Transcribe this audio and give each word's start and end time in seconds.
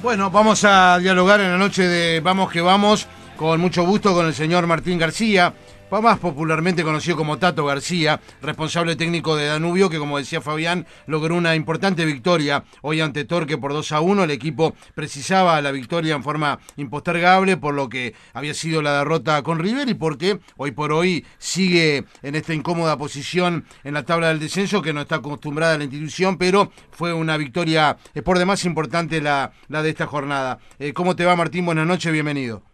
Bueno, 0.00 0.30
vamos 0.30 0.62
a 0.62 0.96
dialogar 1.00 1.40
en 1.40 1.50
la 1.50 1.58
noche 1.58 1.82
de 1.82 2.20
Vamos 2.20 2.52
que 2.52 2.60
Vamos 2.60 3.08
con 3.36 3.60
mucho 3.60 3.82
gusto 3.82 4.14
con 4.14 4.26
el 4.26 4.34
señor 4.34 4.64
Martín 4.68 4.96
García, 4.96 5.52
más 5.90 6.18
popularmente 6.18 6.84
conocido 6.84 7.16
como 7.16 7.38
Tato 7.38 7.64
García, 7.64 8.20
responsable 8.40 8.94
técnico 8.94 9.34
de 9.34 9.46
Danubio, 9.46 9.90
que 9.90 9.98
como 9.98 10.18
decía 10.18 10.40
Fabián, 10.40 10.86
logró 11.06 11.34
una 11.34 11.56
importante 11.56 12.04
victoria 12.04 12.64
hoy 12.82 13.00
ante 13.00 13.24
Torque 13.24 13.58
por 13.58 13.72
2 13.72 13.92
a 13.92 14.00
1. 14.00 14.24
El 14.24 14.30
equipo 14.30 14.74
precisaba 14.94 15.60
la 15.60 15.72
victoria 15.72 16.14
en 16.14 16.22
forma 16.22 16.60
impostergable 16.76 17.56
por 17.56 17.74
lo 17.74 17.88
que 17.88 18.14
había 18.32 18.54
sido 18.54 18.80
la 18.80 18.98
derrota 18.98 19.42
con 19.42 19.58
River 19.58 19.88
y 19.88 19.94
porque 19.94 20.38
hoy 20.56 20.70
por 20.70 20.92
hoy 20.92 21.26
sigue 21.38 22.04
en 22.22 22.34
esta 22.36 22.54
incómoda 22.54 22.96
posición 22.96 23.64
en 23.82 23.94
la 23.94 24.04
tabla 24.04 24.28
del 24.28 24.40
descenso, 24.40 24.82
que 24.82 24.92
no 24.92 25.00
está 25.00 25.16
acostumbrada 25.16 25.74
a 25.74 25.78
la 25.78 25.84
institución, 25.84 26.36
pero 26.36 26.70
fue 26.92 27.12
una 27.12 27.36
victoria 27.36 27.96
es 28.14 28.22
por 28.22 28.38
demás 28.38 28.64
importante 28.64 29.20
la, 29.20 29.52
la 29.68 29.82
de 29.82 29.90
esta 29.90 30.06
jornada. 30.06 30.58
Eh, 30.78 30.92
¿Cómo 30.92 31.16
te 31.16 31.24
va 31.24 31.34
Martín? 31.34 31.66
Buenas 31.66 31.86
noches, 31.86 32.12
bienvenido. 32.12 32.67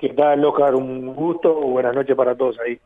¿Qué 0.00 0.08
tal, 0.14 0.42
Oscar? 0.46 0.74
Un 0.74 1.14
gusto. 1.14 1.52
Buenas 1.52 1.94
noches 1.94 2.16
para 2.16 2.34
todos 2.34 2.56
ahí. 2.58 2.78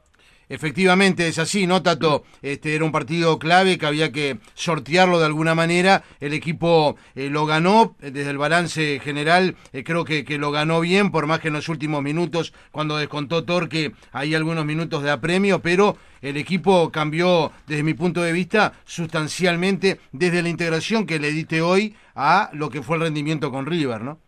Efectivamente, 0.48 1.28
es 1.28 1.38
así, 1.38 1.64
¿no, 1.64 1.80
Tato? 1.80 2.24
Este 2.42 2.74
era 2.74 2.84
un 2.84 2.90
partido 2.90 3.38
clave 3.38 3.78
que 3.78 3.86
había 3.86 4.10
que 4.10 4.38
sortearlo 4.54 5.20
de 5.20 5.26
alguna 5.26 5.54
manera. 5.54 6.02
El 6.18 6.34
equipo 6.34 6.96
eh, 7.14 7.30
lo 7.30 7.46
ganó 7.46 7.94
eh, 8.02 8.10
desde 8.10 8.30
el 8.30 8.38
balance 8.38 8.98
general. 8.98 9.54
Eh, 9.72 9.84
creo 9.84 10.04
que, 10.04 10.24
que, 10.24 10.38
lo 10.38 10.50
ganó 10.50 10.80
bien, 10.80 11.12
por 11.12 11.26
más 11.26 11.38
que 11.38 11.48
en 11.48 11.54
los 11.54 11.68
últimos 11.68 12.02
minutos, 12.02 12.52
cuando 12.72 12.96
descontó 12.96 13.44
Torque, 13.44 13.92
hay 14.10 14.34
algunos 14.34 14.64
minutos 14.64 15.04
de 15.04 15.12
apremio, 15.12 15.60
pero 15.60 15.96
el 16.20 16.36
equipo 16.36 16.90
cambió, 16.90 17.52
desde 17.68 17.84
mi 17.84 17.94
punto 17.94 18.22
de 18.22 18.32
vista, 18.32 18.72
sustancialmente 18.84 20.00
desde 20.10 20.42
la 20.42 20.48
integración 20.48 21.06
que 21.06 21.20
le 21.20 21.30
diste 21.30 21.62
hoy 21.62 21.94
a 22.16 22.50
lo 22.52 22.70
que 22.70 22.82
fue 22.82 22.96
el 22.96 23.02
rendimiento 23.04 23.52
con 23.52 23.66
River, 23.66 24.02
¿no? 24.02 24.18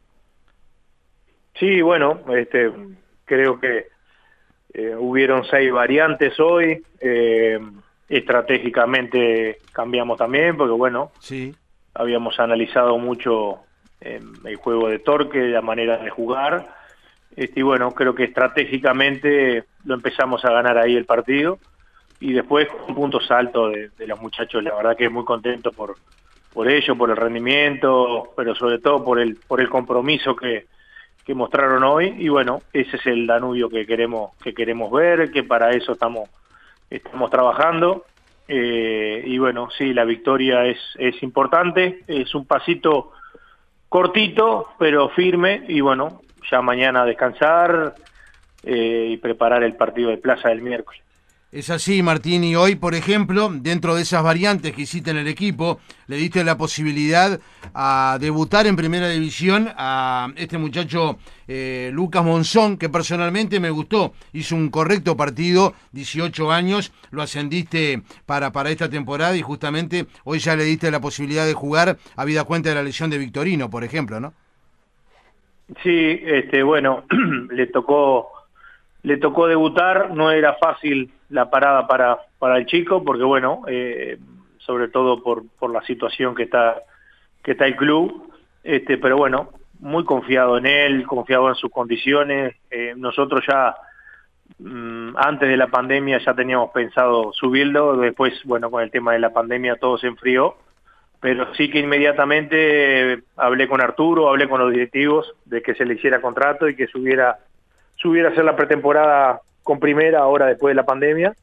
Sí, 1.59 1.81
bueno, 1.81 2.21
este, 2.35 2.71
creo 3.25 3.59
que 3.59 3.87
eh, 4.75 4.95
hubieron 4.99 5.45
seis 5.45 5.73
variantes 5.73 6.39
hoy. 6.39 6.83
Eh, 7.01 7.59
estratégicamente 8.09 9.59
cambiamos 9.73 10.19
también, 10.19 10.57
porque 10.57 10.73
bueno, 10.73 11.13
sí. 11.19 11.55
habíamos 11.95 12.39
analizado 12.39 12.99
mucho 12.99 13.61
eh, 14.01 14.21
el 14.45 14.57
juego 14.57 14.89
de 14.89 14.99
Torque, 14.99 15.49
la 15.49 15.63
manera 15.63 15.97
de 15.97 16.11
jugar. 16.11 16.69
Este, 17.35 17.61
y 17.61 17.63
bueno, 17.63 17.91
creo 17.93 18.15
que 18.15 18.25
estratégicamente 18.25 19.65
lo 19.85 19.95
empezamos 19.95 20.45
a 20.45 20.53
ganar 20.53 20.77
ahí 20.77 20.95
el 20.95 21.07
partido. 21.07 21.59
Y 22.21 22.33
después 22.33 22.69
un 22.89 22.95
punto 22.95 23.21
salto 23.21 23.69
de, 23.69 23.91
de 23.97 24.07
los 24.07 24.21
muchachos, 24.21 24.63
la 24.63 24.75
verdad 24.75 24.97
que 24.97 25.07
es 25.07 25.13
muy 25.13 25.25
contento 25.25 25.71
por, 25.73 25.97
por 26.53 26.69
ello, 26.69 26.97
por 26.97 27.11
el 27.11 27.17
rendimiento, 27.17 28.33
pero 28.37 28.55
sobre 28.55 28.79
todo 28.79 29.03
por 29.05 29.19
el, 29.19 29.37
por 29.37 29.61
el 29.61 29.69
compromiso 29.69 30.35
que, 30.37 30.67
que 31.27 31.35
mostraron 31.35 31.83
hoy. 31.83 32.15
Y 32.19 32.29
bueno, 32.29 32.63
ese 32.73 32.97
es 32.97 33.07
el 33.07 33.27
Danubio 33.27 33.69
que 33.69 33.85
queremos 33.85 34.35
que 34.43 34.55
queremos 34.55 34.91
ver, 34.93 35.31
que 35.33 35.43
para 35.43 35.71
eso 35.73 35.93
estamos 35.93 36.31
estamos 36.89 37.31
trabajando. 37.31 38.05
Eh, 38.49 39.25
y 39.27 39.37
bueno, 39.39 39.69
sí, 39.77 39.93
la 39.93 40.05
victoria 40.05 40.65
es 40.67 40.79
es 40.99 41.21
importante, 41.23 42.05
es 42.07 42.33
un 42.35 42.47
pasito 42.47 43.13
cortito 43.89 44.69
pero 44.79 45.09
firme. 45.09 45.65
Y 45.67 45.81
bueno, 45.81 46.21
ya 46.49 46.63
mañana 46.63 47.05
descansar 47.05 47.97
eh, 48.63 49.09
y 49.11 49.17
preparar 49.17 49.65
el 49.65 49.75
partido 49.75 50.11
de 50.11 50.19
Plaza 50.19 50.51
del 50.51 50.63
miércoles. 50.63 51.03
Es 51.53 51.71
así, 51.71 52.03
Martín, 52.03 52.43
y 52.43 52.57
hoy, 52.57 52.75
por 52.75 52.97
ejemplo, 52.97 53.49
dentro 53.53 53.95
de 53.95 54.03
esas 54.03 54.23
variantes 54.23 54.73
que 54.73 54.83
hiciste 54.83 55.13
en 55.13 55.19
el 55.19 55.29
equipo, 55.29 55.79
le 56.09 56.17
diste 56.17 56.43
la 56.43 56.59
posibilidad 56.59 57.39
a 57.73 58.19
debutar 58.21 58.67
en 58.67 58.75
primera 58.75 59.09
división 59.09 59.69
a 59.77 60.33
este 60.37 60.59
muchacho 60.59 61.19
eh, 61.47 61.91
Lucas 61.93 62.25
Monzón, 62.25 62.77
que 62.77 62.89
personalmente 62.89 63.61
me 63.61 63.71
gustó, 63.71 64.13
hizo 64.33 64.57
un 64.57 64.71
correcto 64.71 65.17
partido, 65.17 65.75
18 65.93 66.51
años, 66.51 66.93
lo 67.13 67.23
ascendiste 67.23 68.03
para, 68.27 68.51
para 68.51 68.71
esta 68.71 68.91
temporada 68.91 69.37
y 69.37 69.43
justamente 69.43 70.07
hoy 70.25 70.41
ya 70.41 70.57
le 70.57 70.65
diste 70.65 70.91
la 70.91 71.01
posibilidad 71.01 71.47
de 71.47 71.55
jugar, 71.55 71.97
habida 72.17 72.43
cuenta 72.43 72.71
de 72.71 72.75
la 72.75 72.83
lesión 72.83 73.09
de 73.09 73.19
Victorino, 73.19 73.71
por 73.71 73.85
ejemplo, 73.85 74.19
¿no? 74.19 74.35
Sí, 75.85 76.21
este, 76.25 76.65
bueno, 76.65 77.05
le 77.51 77.69
tocó 77.69 78.33
le 79.05 79.19
tocó 79.19 79.47
debutar, 79.47 80.11
no 80.11 80.33
era 80.33 80.55
fácil 80.55 81.13
la 81.31 81.51
parada 81.51 81.87
para, 81.87 82.19
para 82.39 82.59
el 82.59 82.67
chico, 82.67 83.03
porque 83.05 83.25
bueno, 83.25 83.63
eh, 83.67 84.19
sobre 84.59 84.89
todo 84.89 85.23
por, 85.23 85.45
por 85.59 85.73
la 85.73 85.83
situación 85.83 86.35
que 86.35 86.45
está, 86.45 86.83
que 87.43 87.53
está 87.53 87.67
el 87.67 87.77
club, 87.77 88.33
este, 88.63 88.99
pero 88.99 89.17
bueno, 89.17 89.51
muy 89.81 90.05
confiado 90.05 90.59
en 90.59 90.67
él, 90.67 91.07
confiado 91.07 91.49
en 91.49 91.55
sus 91.55 91.71
condiciones. 91.71 92.57
Eh, 92.71 92.95
nosotros 92.97 93.45
ya 93.47 93.77
mm, 94.59 95.17
antes 95.17 95.49
de 95.49 95.57
la 95.57 95.69
pandemia 95.69 96.19
ya 96.19 96.35
teníamos 96.35 96.71
pensado 96.71 97.33
subirlo, 97.33 97.97
después, 97.97 98.35
bueno, 98.45 98.71
con 98.71 98.83
el 98.83 98.91
tema 98.91 99.13
de 99.13 99.21
la 99.21 99.33
pandemia 99.33 99.77
todo 99.77 99.99
se 99.99 100.09
enfrió, 100.09 100.57
pero 101.21 101.55
sí 101.55 101.71
que 101.71 101.81
inmediatamente 101.81 103.23
hablé 103.37 103.69
con 103.69 103.81
Arturo, 103.81 104.29
hablé 104.29 104.49
con 104.49 104.61
los 104.61 104.73
directivos 104.73 105.33
de 105.45 105.63
que 105.63 105.75
se 105.75 105.85
le 105.85 105.95
hiciera 105.95 106.21
contrato 106.21 106.69
y 106.69 106.77
que 106.77 106.87
subiera 106.87 107.39
subiera 107.97 108.29
a 108.29 108.33
hacer 108.33 108.45
la 108.45 108.57
pretemporada 108.57 109.41
con 109.67 109.81
primera 109.81 110.21
ahora 110.21 110.47
después 110.47 110.71
de 110.71 110.77
la 110.77 110.87
pandemia. 110.87 111.35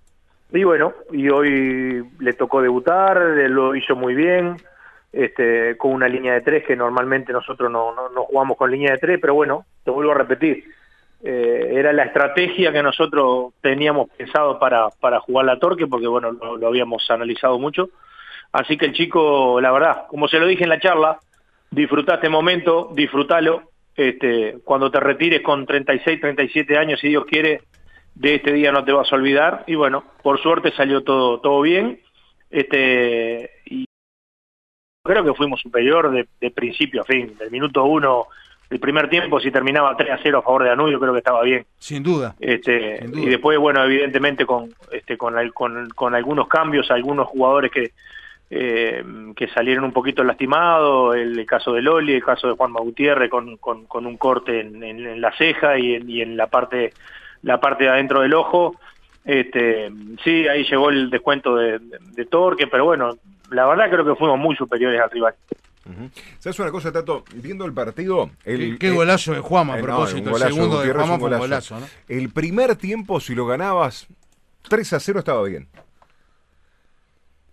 Y 0.54 0.64
bueno, 0.64 0.94
y 1.12 1.30
hoy 1.30 2.04
le 2.20 2.34
tocó 2.34 2.62
debutar, 2.62 3.18
lo 3.18 3.76
hizo 3.76 3.98
muy 3.98 4.16
bien, 4.16 4.56
este, 5.12 5.76
con 5.78 5.92
una 5.92 6.08
línea 6.08 6.34
de 6.34 6.42
tres 6.42 6.64
que 6.64 6.76
normalmente 6.76 7.34
nosotros 7.34 7.70
no, 7.70 7.94
no, 7.94 8.24
jugamos 8.24 8.56
con 8.56 8.72
línea 8.72 8.94
de 8.94 8.98
tres, 8.98 9.20
pero 9.20 9.34
bueno, 9.34 9.66
te 9.84 9.92
vuelvo 9.92 10.12
a 10.14 10.16
repetir, 10.16 10.64
eh, 11.22 11.74
era 11.74 11.92
la 11.92 12.04
estrategia 12.04 12.72
que 12.72 12.82
nosotros 12.82 13.54
teníamos 13.62 14.10
pensado 14.12 14.58
para, 14.58 14.88
para 15.02 15.20
jugar 15.20 15.46
la 15.46 15.60
Torque, 15.60 15.86
porque 15.88 16.08
bueno, 16.08 16.32
lo, 16.32 16.66
habíamos 16.66 17.10
analizado 17.12 17.60
mucho. 17.60 17.90
Así 18.54 18.78
que 18.78 18.86
el 18.86 18.94
chico, 18.94 19.60
la 19.60 19.72
verdad, 19.72 20.06
como 20.08 20.30
se 20.30 20.40
lo 20.40 20.48
dije 20.48 20.64
en 20.64 20.70
la 20.70 20.80
charla, 20.80 21.20
disfruta 21.72 22.16
este 22.16 22.30
momento, 22.30 22.90
disfrútalo, 22.94 23.64
este, 23.98 24.60
cuando 24.64 24.90
te 24.90 25.02
retires 25.02 25.42
con 25.42 25.66
36, 25.66 26.22
37 26.22 26.78
años, 26.78 27.00
si 27.02 27.10
Dios 27.10 27.26
quiere, 27.26 27.62
de 28.16 28.36
este 28.36 28.54
día 28.54 28.72
no 28.72 28.84
te 28.84 28.92
vas 28.92 29.12
a 29.12 29.16
olvidar. 29.16 29.64
Y 29.68 29.76
bueno, 29.76 30.04
por 30.22 30.42
suerte 30.42 30.72
salió 30.72 31.04
todo, 31.04 31.40
todo 31.40 31.62
bien. 31.62 32.00
Este, 32.50 33.50
y 33.66 33.86
creo 35.04 35.24
que 35.24 35.34
fuimos 35.34 35.62
superior 35.62 36.12
de, 36.12 36.52
principio 36.52 37.02
a 37.02 37.06
fin. 37.06 37.36
Del 37.38 37.52
minuto 37.52 37.84
uno, 37.84 38.28
el 38.70 38.80
primer 38.80 39.10
tiempo, 39.10 39.40
si 39.40 39.52
terminaba 39.52 39.98
3 39.98 40.12
a 40.12 40.20
0 40.22 40.40
a 40.40 40.42
favor 40.42 40.64
de 40.64 40.70
Danubio, 40.70 41.00
creo 41.00 41.14
que 41.14 41.20
estaba 41.20 41.44
bien. 41.44 41.66
Sin 41.78 42.04
duda. 42.04 42.36
Este, 42.40 43.06
Y 43.14 43.26
después, 43.26 43.58
bueno, 43.58 43.84
evidentemente 43.84 44.46
con, 44.46 44.74
este, 44.92 45.18
con, 45.18 45.36
con, 45.50 45.90
con 45.90 46.16
algunos 46.16 46.48
cambios, 46.48 46.90
algunos 46.92 47.28
jugadores 47.28 47.72
que 47.72 47.92
eh, 48.56 49.04
que 49.36 49.48
salieron 49.48 49.84
un 49.84 49.94
poquito 49.94 50.24
lastimados, 50.24 51.16
el, 51.16 51.44
caso 51.48 51.74
de 51.74 51.82
Loli, 51.82 52.14
el 52.14 52.24
caso 52.24 52.48
de 52.48 52.54
Juan 52.54 52.72
Gutiérrez 52.74 53.28
con, 53.28 53.58
con, 53.58 53.86
con 53.86 54.06
un 54.06 54.16
corte 54.18 54.60
en, 54.60 54.84
en, 54.84 55.20
la 55.20 55.36
ceja 55.36 55.80
y 55.80 55.96
en, 55.96 56.08
y 56.08 56.22
en, 56.22 56.38
la 56.38 56.46
parte 56.46 56.94
la 57.44 57.60
parte 57.60 57.84
de 57.84 57.92
adentro 57.92 58.22
del 58.22 58.34
ojo. 58.34 58.76
Este, 59.24 59.92
sí, 60.24 60.48
ahí 60.48 60.64
llegó 60.66 60.90
el 60.90 61.10
descuento 61.10 61.56
de, 61.56 61.80
de, 61.80 62.26
Torque, 62.26 62.68
pero 62.68 62.86
bueno, 62.86 63.18
la 63.52 63.66
verdad 63.66 63.90
creo 63.90 64.06
que 64.06 64.16
fuimos 64.16 64.40
muy 64.40 64.56
superiores 64.56 65.00
al 65.00 65.12
rival. 65.12 65.36
¿Sabes 66.40 66.60
una 66.60 66.72
cosa, 66.72 66.92
Tato? 66.92 67.24
Viendo 67.36 67.66
el 67.66 67.74
partido... 67.74 68.32
El, 68.46 68.78
qué, 68.80 68.90
golazo 68.90 69.34
de 69.34 69.40
Juan 69.40 69.70
a 69.70 69.78
propósito, 69.78 70.30
el 70.32 70.42
segundo 70.42 70.82
de 70.82 70.94
Juan 70.94 71.20
fue 71.20 71.30
un 71.30 71.40
golazo. 71.40 71.80
¿no? 71.80 71.86
El 72.08 72.30
primer 72.30 72.76
tiempo, 72.76 73.20
si 73.20 73.36
lo 73.36 73.46
ganabas 73.46 74.08
3 74.70 74.94
a 74.94 75.00
0, 75.00 75.20
estaba 75.20 75.44
bien. 75.44 75.68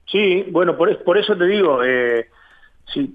Sí, 0.07 0.45
bueno, 0.51 0.77
por, 0.77 1.03
por 1.05 1.19
eso 1.19 1.37
te 1.37 1.45
digo, 1.47 1.83
eh, 1.85 2.29
si, 2.93 3.15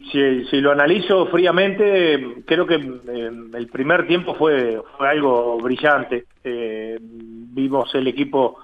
si, 0.50 0.62
lo 0.62 0.72
analizo 0.72 1.28
fríamente, 1.28 2.44
creo 2.46 2.66
que 2.66 2.76
eh, 2.76 3.32
el 3.54 3.68
primer 3.68 4.08
tiempo 4.08 4.36
fue, 4.36 4.82
fue 4.98 5.10
algo 5.10 5.58
brillante. 5.60 6.26
Eh, 6.44 6.98
vimos 7.02 7.94
el 7.96 8.08
equipo, 8.08 8.58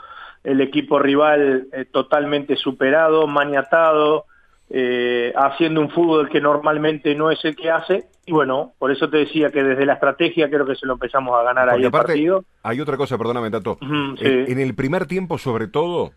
el 0.43 0.61
equipo 0.61 0.99
rival 0.99 1.67
totalmente 1.91 2.55
superado, 2.55 3.27
maniatado, 3.27 4.25
haciendo 5.35 5.81
un 5.81 5.89
fútbol 5.89 6.29
que 6.29 6.39
normalmente 6.39 7.13
no 7.13 7.29
es 7.29 7.43
el 7.43 7.55
que 7.55 7.69
hace. 7.69 8.05
Y 8.25 8.31
bueno, 8.31 8.73
por 8.79 8.91
eso 8.91 9.09
te 9.09 9.17
decía 9.17 9.49
que 9.49 9.63
desde 9.63 9.85
la 9.85 9.93
estrategia 9.93 10.49
creo 10.49 10.65
que 10.65 10.75
se 10.75 10.85
lo 10.85 10.93
empezamos 10.93 11.37
a 11.37 11.43
ganar 11.43 11.69
ahí 11.69 11.83
el 11.83 11.91
partido. 11.91 12.45
Hay 12.63 12.79
otra 12.79 12.95
cosa, 12.95 13.17
perdóname, 13.17 13.49
Tato. 13.51 13.77
en 13.81 14.59
el 14.59 14.75
primer 14.75 15.07
tiempo, 15.07 15.37
sobre 15.37 15.67
todo, 15.67 16.11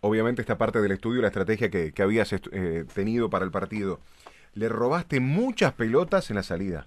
obviamente 0.00 0.42
esta 0.42 0.58
parte 0.58 0.80
del 0.80 0.92
estudio, 0.92 1.22
la 1.22 1.28
estrategia 1.28 1.70
que, 1.70 1.92
habías 2.02 2.32
eh, 2.32 2.84
tenido 2.94 3.30
para 3.30 3.44
el 3.44 3.50
partido. 3.50 4.00
Le 4.54 4.68
robaste 4.68 5.20
muchas 5.20 5.72
pelotas 5.72 6.30
en 6.30 6.36
la 6.36 6.42
salida. 6.42 6.86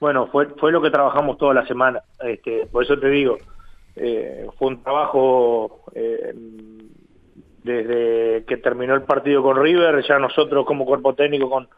Bueno, 0.00 0.26
fue, 0.26 0.46
fue 0.58 0.72
lo 0.72 0.82
que 0.82 0.90
trabajamos 0.90 1.38
toda 1.38 1.54
la 1.54 1.66
semana. 1.66 2.02
Este, 2.20 2.66
por 2.66 2.84
eso 2.84 2.98
te 2.98 3.08
digo, 3.08 3.38
eh, 3.96 4.46
fue 4.58 4.68
un 4.68 4.82
trabajo 4.82 5.84
eh, 5.94 6.34
desde 7.62 8.44
que 8.44 8.58
terminó 8.58 8.94
el 8.94 9.02
partido 9.02 9.42
con 9.42 9.60
River, 9.60 10.04
ya 10.06 10.18
nosotros 10.18 10.66
como 10.66 10.84
cuerpo 10.84 11.14
técnico 11.14 11.48
con, 11.48 11.68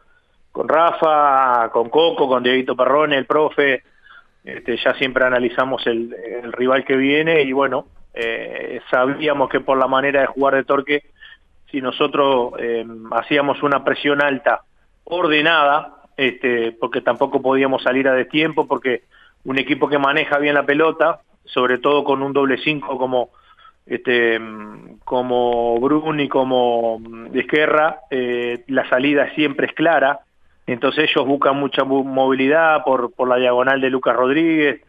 con 0.51 0.67
Rafa, 0.67 1.69
con 1.71 1.89
Coco, 1.89 2.27
con 2.27 2.43
Dieguito 2.43 2.75
Perrone, 2.75 3.17
el 3.17 3.25
profe, 3.25 3.83
este, 4.43 4.77
ya 4.77 4.93
siempre 4.95 5.25
analizamos 5.25 5.85
el, 5.87 6.15
rival 6.53 6.83
que 6.85 6.95
viene 6.95 7.41
y 7.43 7.53
bueno, 7.53 7.87
eh, 8.13 8.81
sabíamos 8.91 9.49
que 9.49 9.61
por 9.61 9.77
la 9.77 9.87
manera 9.87 10.21
de 10.21 10.27
jugar 10.27 10.55
de 10.55 10.63
Torque, 10.63 11.03
si 11.71 11.81
nosotros 11.81 12.53
eh, 12.59 12.85
hacíamos 13.11 13.61
una 13.63 13.83
presión 13.83 14.21
alta, 14.21 14.61
ordenada, 15.03 15.95
este, 16.17 16.71
porque 16.73 17.01
tampoco 17.01 17.41
podíamos 17.41 17.83
salir 17.83 18.07
a 18.07 18.13
destiempo, 18.13 18.67
porque 18.67 19.03
un 19.43 19.57
equipo 19.57 19.87
que 19.87 19.97
maneja 19.97 20.37
bien 20.37 20.55
la 20.55 20.65
pelota, 20.65 21.21
sobre 21.45 21.77
todo 21.77 22.03
con 22.03 22.21
un 22.21 22.33
doble 22.33 22.57
cinco 22.57 22.97
como 22.97 23.29
este 23.85 24.39
como 25.03 25.79
Bruni 25.79 26.27
como 26.27 27.01
Esquerra, 27.33 28.01
eh, 28.11 28.63
la 28.67 28.87
salida 28.87 29.33
siempre 29.33 29.67
es 29.67 29.73
clara, 29.73 30.19
entonces 30.67 31.09
ellos 31.09 31.25
buscan 31.25 31.57
mucha 31.57 31.83
movilidad 31.83 32.83
por, 32.83 33.11
por 33.13 33.27
la 33.27 33.37
diagonal 33.37 33.81
de 33.81 33.89
Lucas 33.89 34.15
Rodríguez, 34.15 34.81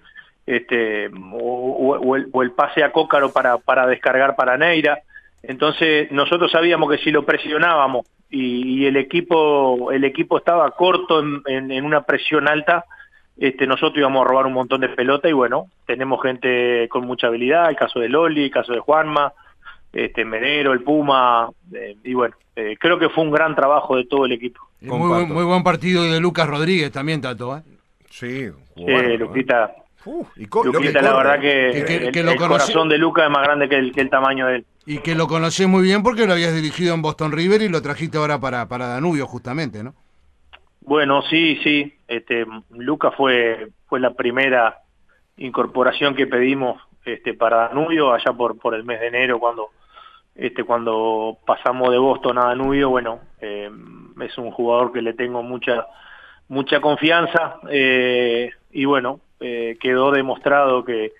este, 0.47 1.11
o, 1.33 2.17
el, 2.17 2.53
pase 2.53 2.83
a 2.83 2.93
Cócaro 2.93 3.33
para, 3.33 3.59
para 3.59 3.87
descargar 3.87 4.37
para 4.37 4.57
Neira. 4.59 5.01
Entonces 5.43 6.11
nosotros 6.13 6.51
sabíamos 6.51 6.91
que 6.91 6.99
si 6.99 7.11
lo 7.11 7.25
presionábamos 7.25 8.07
y, 8.29 8.85
el 8.87 8.97
equipo 8.97 9.91
el 9.93 10.05
equipo 10.05 10.39
estaba 10.39 10.71
corto 10.73 11.21
en, 11.21 11.71
en, 11.71 11.85
una 11.85 12.03
presión 12.03 12.49
alta, 12.49 12.85
este, 13.37 13.67
nosotros 13.67 13.97
íbamos 13.97 14.25
a 14.25 14.29
robar 14.29 14.47
un 14.47 14.53
montón 14.53 14.83
de 14.83 14.91
pelota 14.91 15.29
y 15.29 15.33
bueno, 15.33 15.67
tenemos 15.87 16.23
gente 16.23 16.89
con 16.89 17.07
mucha 17.07 17.29
habilidad, 17.29 17.71
el 17.71 17.77
caso 17.77 17.99
de 17.99 18.09
Loli, 18.09 18.45
el 18.45 18.51
caso 18.51 18.73
de 18.73 18.81
Juanma, 18.81 19.33
este, 19.93 20.25
Medero, 20.25 20.73
el 20.73 20.83
Puma, 20.83 21.49
eh, 21.73 21.97
y 22.05 22.15
bueno, 22.15 22.37
eh, 22.55 22.77
creo 22.79 22.99
que 22.99 23.09
fue 23.09 23.25
un 23.25 23.31
gran 23.31 23.55
trabajo 23.57 23.97
de 23.97 24.05
todo 24.05 24.27
el 24.27 24.33
equipo. 24.33 24.61
Muy 24.83 25.09
buen, 25.09 25.33
muy 25.33 25.45
buen, 25.45 25.63
partido 25.63 26.05
de 26.05 26.21
Lucas 26.21 26.49
Rodríguez 26.49 26.93
también, 26.93 27.21
Tato. 27.21 27.57
¿eh? 27.57 27.63
Sí, 28.11 28.51
bueno, 28.77 29.17
Luquita. 29.17 29.73
y 30.37 30.45
Luquita, 30.45 31.03
la 31.03 31.17
verdad 31.17 31.41
que, 31.41 32.11
el, 32.21 32.37
corazón 32.37 32.89
de 32.89 32.99
Lucas 32.99 33.25
es 33.25 33.31
más 33.31 33.43
grande 33.43 33.69
que 33.69 33.77
el, 33.77 33.93
que 33.93 34.01
el 34.03 34.11
tamaño 34.11 34.47
de 34.47 34.57
él. 34.57 34.67
Y 34.91 34.99
que 34.99 35.15
lo 35.15 35.29
conocés 35.29 35.69
muy 35.69 35.85
bien 35.85 36.03
porque 36.03 36.27
lo 36.27 36.33
habías 36.33 36.53
dirigido 36.53 36.97
en 36.97 37.01
Boston 37.01 37.31
River 37.31 37.63
y 37.63 37.69
lo 37.69 37.81
trajiste 37.81 38.19
ahora 38.19 38.41
para, 38.41 38.67
para 38.67 38.89
Danubio, 38.89 39.25
justamente, 39.25 39.85
¿no? 39.85 39.95
Bueno, 40.81 41.23
sí, 41.23 41.61
sí. 41.63 41.95
Este, 42.09 42.45
Lucas 42.71 43.15
fue, 43.17 43.69
fue 43.87 44.01
la 44.01 44.15
primera 44.15 44.79
incorporación 45.37 46.17
que 46.17 46.27
pedimos 46.27 46.83
este, 47.05 47.35
para 47.35 47.69
Danubio 47.69 48.13
allá 48.13 48.33
por, 48.33 48.59
por 48.59 48.75
el 48.75 48.83
mes 48.83 48.99
de 48.99 49.07
enero 49.07 49.39
cuando 49.39 49.69
este, 50.35 50.65
cuando 50.65 51.39
pasamos 51.47 51.93
de 51.93 51.99
Boston 51.99 52.39
a 52.39 52.47
Danubio, 52.47 52.91
bueno, 52.91 53.21
eh, 53.41 53.71
es 54.21 54.39
un 54.39 54.51
jugador 54.51 54.91
que 54.91 55.03
le 55.03 55.15
tengo 55.15 55.45
mucha 55.45 55.87
mucha 56.49 56.81
confianza 56.81 57.61
eh, 57.71 58.51
y 58.73 58.87
bueno, 58.87 59.21
eh, 59.39 59.79
quedó 59.81 60.11
demostrado 60.11 60.85
que, 60.85 61.13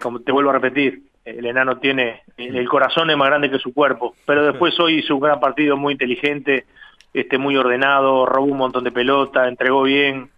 como 0.00 0.20
te 0.20 0.30
vuelvo 0.30 0.50
a 0.50 0.60
repetir, 0.60 1.02
el 1.24 1.46
enano 1.46 1.78
tiene, 1.78 2.22
el 2.36 2.68
corazón 2.68 3.10
es 3.10 3.16
más 3.16 3.28
grande 3.28 3.50
que 3.50 3.58
su 3.58 3.72
cuerpo, 3.72 4.14
pero 4.26 4.44
después 4.44 4.78
hoy 4.78 4.98
hizo 4.98 5.14
un 5.14 5.22
gran 5.22 5.40
partido 5.40 5.76
muy 5.76 5.92
inteligente, 5.92 6.66
este, 7.12 7.38
muy 7.38 7.56
ordenado, 7.56 8.26
robó 8.26 8.46
un 8.46 8.58
montón 8.58 8.84
de 8.84 8.92
pelota, 8.92 9.48
entregó 9.48 9.82
bien, 9.84 10.30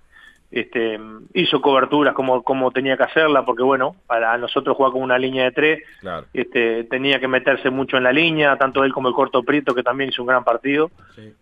este, 0.51 0.99
hizo 1.35 1.61
coberturas 1.61 2.15
como, 2.15 2.43
como 2.43 2.71
tenía 2.71 2.97
que 2.97 3.03
hacerla, 3.03 3.45
porque 3.45 3.63
bueno, 3.63 3.97
para 4.07 4.39
nosotros 4.39 4.77
jugar 4.77 4.93
con 4.93 5.03
una 5.03 5.19
línea 5.19 5.45
de 5.45 5.53
tres, 5.53 5.83
este, 6.33 6.85
tenía 6.85 7.19
que 7.19 7.29
meterse 7.29 7.71
mucho 7.71 7.97
en 7.97 8.05
la 8.05 8.13
línea, 8.13 8.57
tanto 8.57 8.85
él 8.85 8.93
como 8.93 9.09
el 9.09 9.15
Corto 9.15 9.43
Prieto, 9.43 9.75
que 9.75 9.83
también 9.83 10.11
hizo 10.11 10.23
un 10.23 10.29
gran 10.29 10.45
partido. 10.45 10.91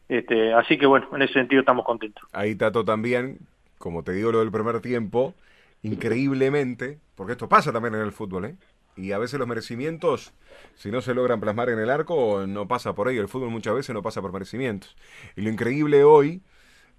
Este, 0.08 0.54
así 0.54 0.78
que 0.78 0.86
bueno, 0.86 1.08
en 1.14 1.22
ese 1.22 1.34
sentido 1.34 1.60
estamos 1.60 1.84
contentos. 1.84 2.24
Ahí 2.32 2.54
Tato 2.54 2.84
también, 2.84 3.38
como 3.78 4.02
te 4.02 4.12
digo 4.12 4.32
lo 4.32 4.40
del 4.40 4.50
primer 4.50 4.80
tiempo, 4.80 5.34
increíblemente, 5.82 6.98
porque 7.14 7.32
esto 7.32 7.48
pasa 7.48 7.72
también 7.72 7.94
en 7.94 8.00
el 8.00 8.12
fútbol, 8.12 8.46
¿eh? 8.46 8.54
Y 8.96 9.12
a 9.12 9.18
veces 9.18 9.38
los 9.38 9.48
merecimientos, 9.48 10.32
si 10.74 10.90
no 10.90 11.00
se 11.00 11.14
logran 11.14 11.40
plasmar 11.40 11.68
en 11.68 11.78
el 11.78 11.90
arco, 11.90 12.44
no 12.46 12.68
pasa 12.68 12.94
por 12.94 13.08
ahí. 13.08 13.16
El 13.16 13.28
fútbol 13.28 13.50
muchas 13.50 13.74
veces 13.74 13.94
no 13.94 14.02
pasa 14.02 14.20
por 14.20 14.32
merecimientos. 14.32 14.96
Y 15.36 15.42
lo 15.42 15.50
increíble 15.50 16.04
hoy 16.04 16.42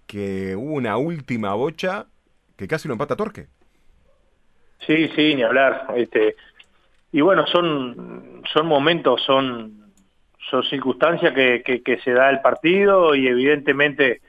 que 0.08 0.56
hubo 0.56 0.74
una 0.74 0.98
última 0.98 1.54
bocha 1.54 2.08
que 2.58 2.68
casi 2.68 2.88
lo 2.88 2.94
empata 2.94 3.16
Torque. 3.16 3.48
Sí, 4.86 5.10
sí, 5.16 5.36
ni 5.36 5.44
hablar. 5.44 5.88
Este, 5.96 6.36
y 7.12 7.22
bueno, 7.22 7.48
son, 7.48 8.44
son 8.52 8.68
momentos, 8.68 9.22
son, 9.24 9.92
son 10.50 10.64
circunstancias 10.64 11.34
que, 11.34 11.64
que, 11.84 11.98
se 12.00 12.12
da 12.12 12.30
el 12.30 12.42
partido 12.42 13.16
y 13.16 13.28
evidentemente 13.28 14.22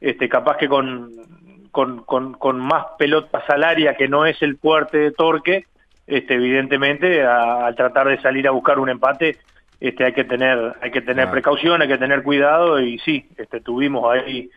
este, 0.00 0.28
capaz 0.28 0.58
que 0.58 0.68
con, 0.68 1.12
con, 1.70 2.04
con, 2.04 2.60
más 2.60 2.84
pelota 2.98 3.44
salaria 3.46 3.96
que 3.96 4.08
no 4.08 4.26
es 4.26 4.40
el 4.42 4.56
fuerte 4.58 4.98
de 4.98 5.10
Torque, 5.10 5.66
este, 6.06 6.34
evidentemente 6.34 7.22
al 7.22 7.74
tratar 7.74 8.08
de 8.08 8.20
salir 8.20 8.46
a 8.48 8.52
buscar 8.52 8.78
un 8.78 8.90
empate, 8.90 9.38
este, 9.80 10.04
hay 10.04 10.12
que 10.12 10.24
tener, 10.24 10.74
hay 10.80 10.90
que 10.90 11.02
tener 11.02 11.30
precaución, 11.30 11.82
hay 11.82 11.88
que 11.88 11.98
tener 11.98 12.22
cuidado 12.22 12.80
y 12.80 12.98
sí, 13.00 13.26
este, 13.36 13.60
tuvimos 13.60 14.12
ahí 14.12 14.50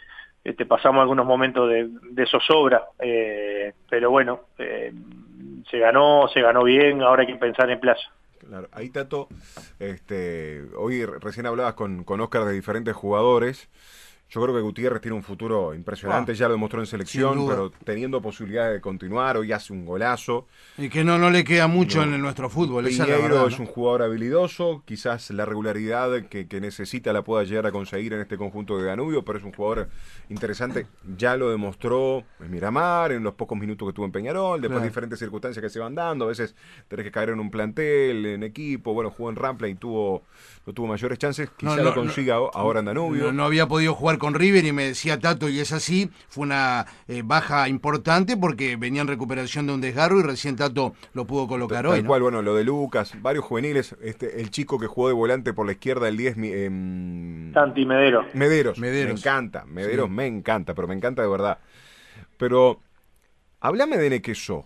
este, 0.47 0.65
pasamos 0.65 1.01
algunos 1.01 1.25
momentos 1.25 1.69
de, 1.69 2.25
zozobra, 2.25 2.85
eh, 2.99 3.73
pero 3.89 4.09
bueno, 4.11 4.43
eh, 4.57 4.93
se 5.69 5.77
ganó, 5.77 6.29
se 6.33 6.39
ganó 6.39 6.63
bien, 6.63 7.01
ahora 7.01 7.23
hay 7.23 7.27
que 7.27 7.35
pensar 7.35 7.69
en 7.69 7.81
plaza. 7.81 8.09
Claro, 8.47 8.69
ahí 8.71 8.89
Tato, 8.89 9.27
este, 9.77 10.63
hoy 10.77 11.03
recién 11.03 11.47
hablabas 11.47 11.73
con, 11.73 12.05
con 12.05 12.21
Oscar 12.21 12.45
de 12.45 12.53
diferentes 12.53 12.95
jugadores. 12.95 13.67
Yo 14.29 14.41
creo 14.41 14.53
que 14.53 14.61
Gutiérrez 14.61 15.01
tiene 15.01 15.15
un 15.15 15.23
futuro 15.23 15.73
impresionante, 15.73 16.33
ah, 16.33 16.35
ya 16.35 16.47
lo 16.47 16.53
demostró 16.55 16.81
en 16.81 16.85
selección, 16.85 17.47
pero 17.47 17.71
teniendo 17.85 18.21
posibilidad 18.21 18.69
de 18.69 18.81
continuar, 18.81 19.37
hoy 19.37 19.53
hace 19.53 19.71
un 19.71 19.85
golazo. 19.85 20.47
Y 20.77 20.89
que 20.89 21.05
no, 21.05 21.17
no 21.17 21.29
le 21.29 21.45
queda 21.45 21.67
mucho 21.67 22.03
en 22.03 22.19
nuestro 22.21 22.49
fútbol. 22.49 22.83
Piñeiro 22.85 23.47
es 23.47 23.57
un 23.57 23.67
jugador 23.67 24.01
habilidoso, 24.01 24.83
quizás 24.85 25.29
la 25.31 25.45
regularidad 25.45 26.25
que, 26.25 26.45
necesita 26.59 27.13
la 27.13 27.21
pueda 27.21 27.43
llegar 27.45 27.67
a 27.67 27.71
conseguir 27.71 28.13
en 28.13 28.19
este 28.19 28.35
conjunto 28.35 28.77
de 28.77 28.85
Danubio, 28.85 29.23
pero 29.23 29.37
es 29.37 29.45
un 29.45 29.53
jugador 29.53 29.89
interesante, 30.27 30.87
ya 31.17 31.37
lo 31.37 31.49
demostró 31.49 32.23
en 32.41 32.51
Miramar, 32.51 33.13
en 33.13 33.23
los 33.23 33.35
pocos 33.35 33.57
minutos 33.57 33.87
que 33.87 33.93
tuvo 33.93 34.05
en 34.05 34.11
Peñarol, 34.11 34.59
después 34.59 34.81
de 34.81 34.89
diferentes 34.89 35.19
circunstancias 35.19 35.63
que 35.63 35.69
se 35.69 35.79
van 35.79 35.95
dando, 35.95 36.25
a 36.25 36.27
veces 36.29 36.53
tenés 36.89 37.05
que 37.05 37.11
caer 37.11 37.29
en 37.29 37.39
un 37.39 37.49
plantel, 37.49 38.25
en 38.25 38.43
equipo, 38.43 38.93
bueno, 38.93 39.09
jugó 39.09 39.29
en 39.29 39.37
Rampla 39.37 39.69
y 39.69 39.75
tuvo, 39.75 40.23
no 40.65 40.73
tuvo 40.73 40.87
mayores 40.87 41.17
chances, 41.17 41.49
quizás 41.55 41.77
lo 41.77 41.93
consiga 41.93 42.35
ahora 42.35 42.79
en 42.79 42.87
Danubio. 42.87 43.31
no 43.31 43.45
había 43.45 43.67
podido 43.67 43.93
jugar 43.93 44.16
con 44.17 44.33
River 44.33 44.65
y 44.65 44.71
me 44.71 44.83
decía 44.83 45.19
Tato, 45.19 45.49
y 45.49 45.59
es 45.59 45.71
así, 45.71 46.09
fue 46.27 46.45
una 46.45 46.85
eh, 47.07 47.21
baja 47.23 47.69
importante 47.69 48.37
porque 48.37 48.75
venía 48.75 49.01
en 49.01 49.07
recuperación 49.07 49.67
de 49.67 49.73
un 49.73 49.81
desgarro 49.81 50.19
y 50.19 50.23
recién 50.23 50.55
Tato 50.55 50.93
lo 51.13 51.25
pudo 51.25 51.47
colocar 51.47 51.85
hoy. 51.87 51.99
Tal 51.99 52.07
cual, 52.07 52.21
bueno, 52.21 52.41
lo 52.41 52.55
de 52.55 52.63
Lucas, 52.63 53.13
varios 53.21 53.45
juveniles, 53.45 53.95
este, 54.01 54.41
el 54.41 54.49
chico 54.51 54.79
que 54.79 54.87
jugó 54.87 55.07
de 55.07 55.13
volante 55.13 55.53
por 55.53 55.65
la 55.65 55.73
izquierda, 55.73 56.07
el 56.07 56.17
10... 56.17 56.37
Eh, 56.37 57.51
Santi 57.53 57.85
Medero. 57.85 58.25
Mederos, 58.33 58.79
me 58.79 59.01
encanta, 59.01 59.65
Mederos 59.65 60.09
me 60.09 60.27
encanta, 60.27 60.73
pero 60.73 60.87
me 60.87 60.95
encanta 60.95 61.21
de 61.21 61.27
verdad. 61.27 61.57
Pero, 62.37 62.79
háblame 63.59 63.97
de 63.97 64.09
Nequeso. 64.09 64.65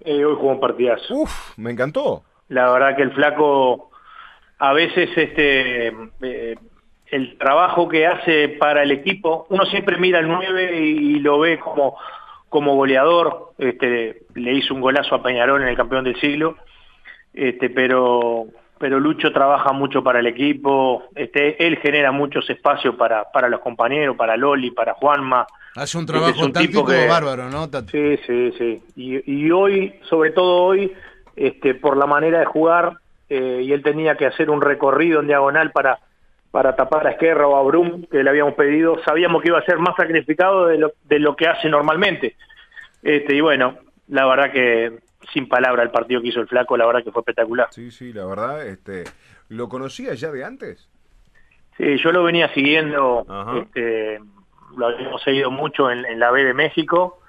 Eh, 0.00 0.24
hoy 0.24 0.34
jugó 0.36 0.52
un 0.52 0.60
partidazo. 0.60 1.14
Uf, 1.14 1.58
me 1.58 1.70
encantó. 1.70 2.24
La 2.48 2.70
verdad 2.72 2.96
que 2.96 3.02
el 3.02 3.12
flaco 3.12 3.90
a 4.58 4.72
veces 4.72 5.10
este 5.16 5.88
eh, 6.20 6.58
el 7.10 7.36
trabajo 7.38 7.88
que 7.88 8.06
hace 8.06 8.48
para 8.48 8.82
el 8.82 8.92
equipo, 8.92 9.46
uno 9.50 9.64
siempre 9.66 9.98
mira 9.98 10.20
al 10.20 10.28
9 10.28 10.76
y, 10.76 11.18
lo 11.18 11.40
ve 11.40 11.58
como, 11.58 11.96
como 12.48 12.76
goleador, 12.76 13.52
este, 13.58 14.22
le 14.34 14.52
hizo 14.54 14.74
un 14.74 14.80
golazo 14.80 15.16
a 15.16 15.22
Peñarol 15.22 15.62
en 15.62 15.68
el 15.68 15.76
campeón 15.76 16.04
del 16.04 16.20
siglo, 16.20 16.56
este, 17.34 17.68
pero, 17.70 18.46
pero 18.78 19.00
Lucho 19.00 19.32
trabaja 19.32 19.72
mucho 19.72 20.02
para 20.04 20.20
el 20.20 20.26
equipo, 20.26 21.04
este, 21.16 21.66
él 21.66 21.78
genera 21.78 22.12
muchos 22.12 22.48
espacios 22.48 22.94
para, 22.94 23.24
para 23.32 23.48
los 23.48 23.60
compañeros, 23.60 24.16
para 24.16 24.36
Loli, 24.36 24.70
para 24.70 24.94
Juanma. 24.94 25.46
Hace 25.74 25.98
un 25.98 26.06
trabajo 26.06 26.44
un 26.44 26.52
táctico 26.52 26.84
bárbaro, 26.84 27.48
¿no? 27.48 27.68
Sí, 27.90 28.16
sí, 28.26 28.52
sí. 28.56 28.82
Y, 28.96 29.46
y, 29.46 29.50
hoy, 29.50 29.94
sobre 30.08 30.30
todo 30.30 30.64
hoy, 30.64 30.92
este, 31.36 31.74
por 31.74 31.96
la 31.96 32.06
manera 32.06 32.40
de 32.40 32.44
jugar, 32.46 32.94
eh, 33.28 33.62
y 33.64 33.72
él 33.72 33.82
tenía 33.82 34.16
que 34.16 34.26
hacer 34.26 34.50
un 34.50 34.60
recorrido 34.60 35.20
en 35.20 35.28
diagonal 35.28 35.70
para 35.70 36.00
para 36.50 36.74
tapar 36.74 37.06
a 37.06 37.10
Esquerra 37.10 37.46
o 37.46 37.56
a 37.56 37.62
Brum, 37.62 38.04
que 38.06 38.24
le 38.24 38.30
habíamos 38.30 38.54
pedido, 38.54 39.00
sabíamos 39.04 39.42
que 39.42 39.48
iba 39.48 39.58
a 39.58 39.64
ser 39.64 39.78
más 39.78 39.94
sacrificado 39.96 40.66
de 40.66 40.78
lo, 40.78 40.92
de 41.04 41.18
lo 41.20 41.36
que 41.36 41.46
hace 41.46 41.68
normalmente. 41.68 42.36
Este, 43.02 43.36
y 43.36 43.40
bueno, 43.40 43.78
la 44.08 44.26
verdad 44.26 44.52
que 44.52 44.98
sin 45.32 45.48
palabra 45.48 45.82
el 45.82 45.90
partido 45.90 46.20
que 46.20 46.28
hizo 46.28 46.40
el 46.40 46.48
flaco, 46.48 46.76
la 46.76 46.86
verdad 46.86 47.04
que 47.04 47.12
fue 47.12 47.20
espectacular. 47.20 47.68
Sí, 47.70 47.90
sí, 47.90 48.12
la 48.12 48.26
verdad, 48.26 48.66
este, 48.66 49.04
¿lo 49.48 49.68
conocía 49.68 50.14
ya 50.14 50.32
de 50.32 50.44
antes? 50.44 50.88
Sí, 51.76 51.96
yo 51.98 52.10
lo 52.10 52.24
venía 52.24 52.52
siguiendo, 52.52 53.24
este, 53.62 54.20
lo 54.76 54.86
habíamos 54.86 55.22
seguido 55.22 55.50
mucho 55.50 55.90
en, 55.90 56.18
la 56.18 56.30
B 56.32 56.44
de 56.44 56.54
México, 56.54 57.20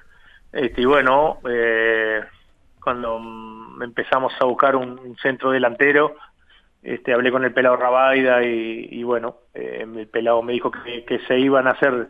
este, 0.51 0.81
y 0.81 0.85
bueno, 0.85 1.37
eh, 1.47 2.21
cuando 2.83 3.21
empezamos 3.81 4.33
a 4.39 4.45
buscar 4.45 4.75
un 4.75 5.15
centro 5.21 5.51
delantero, 5.51 6.15
este, 6.83 7.13
hablé 7.13 7.31
con 7.31 7.43
el 7.43 7.53
pelado 7.53 7.77
Rabaida 7.77 8.43
y, 8.43 9.03
bueno, 9.03 9.37
eh, 9.53 9.85
el 9.95 10.07
pelado 10.07 10.41
me 10.41 10.53
dijo 10.53 10.71
que, 10.71 11.19
se 11.27 11.39
iban 11.39 11.67
a 11.67 11.71
hacer 11.71 12.09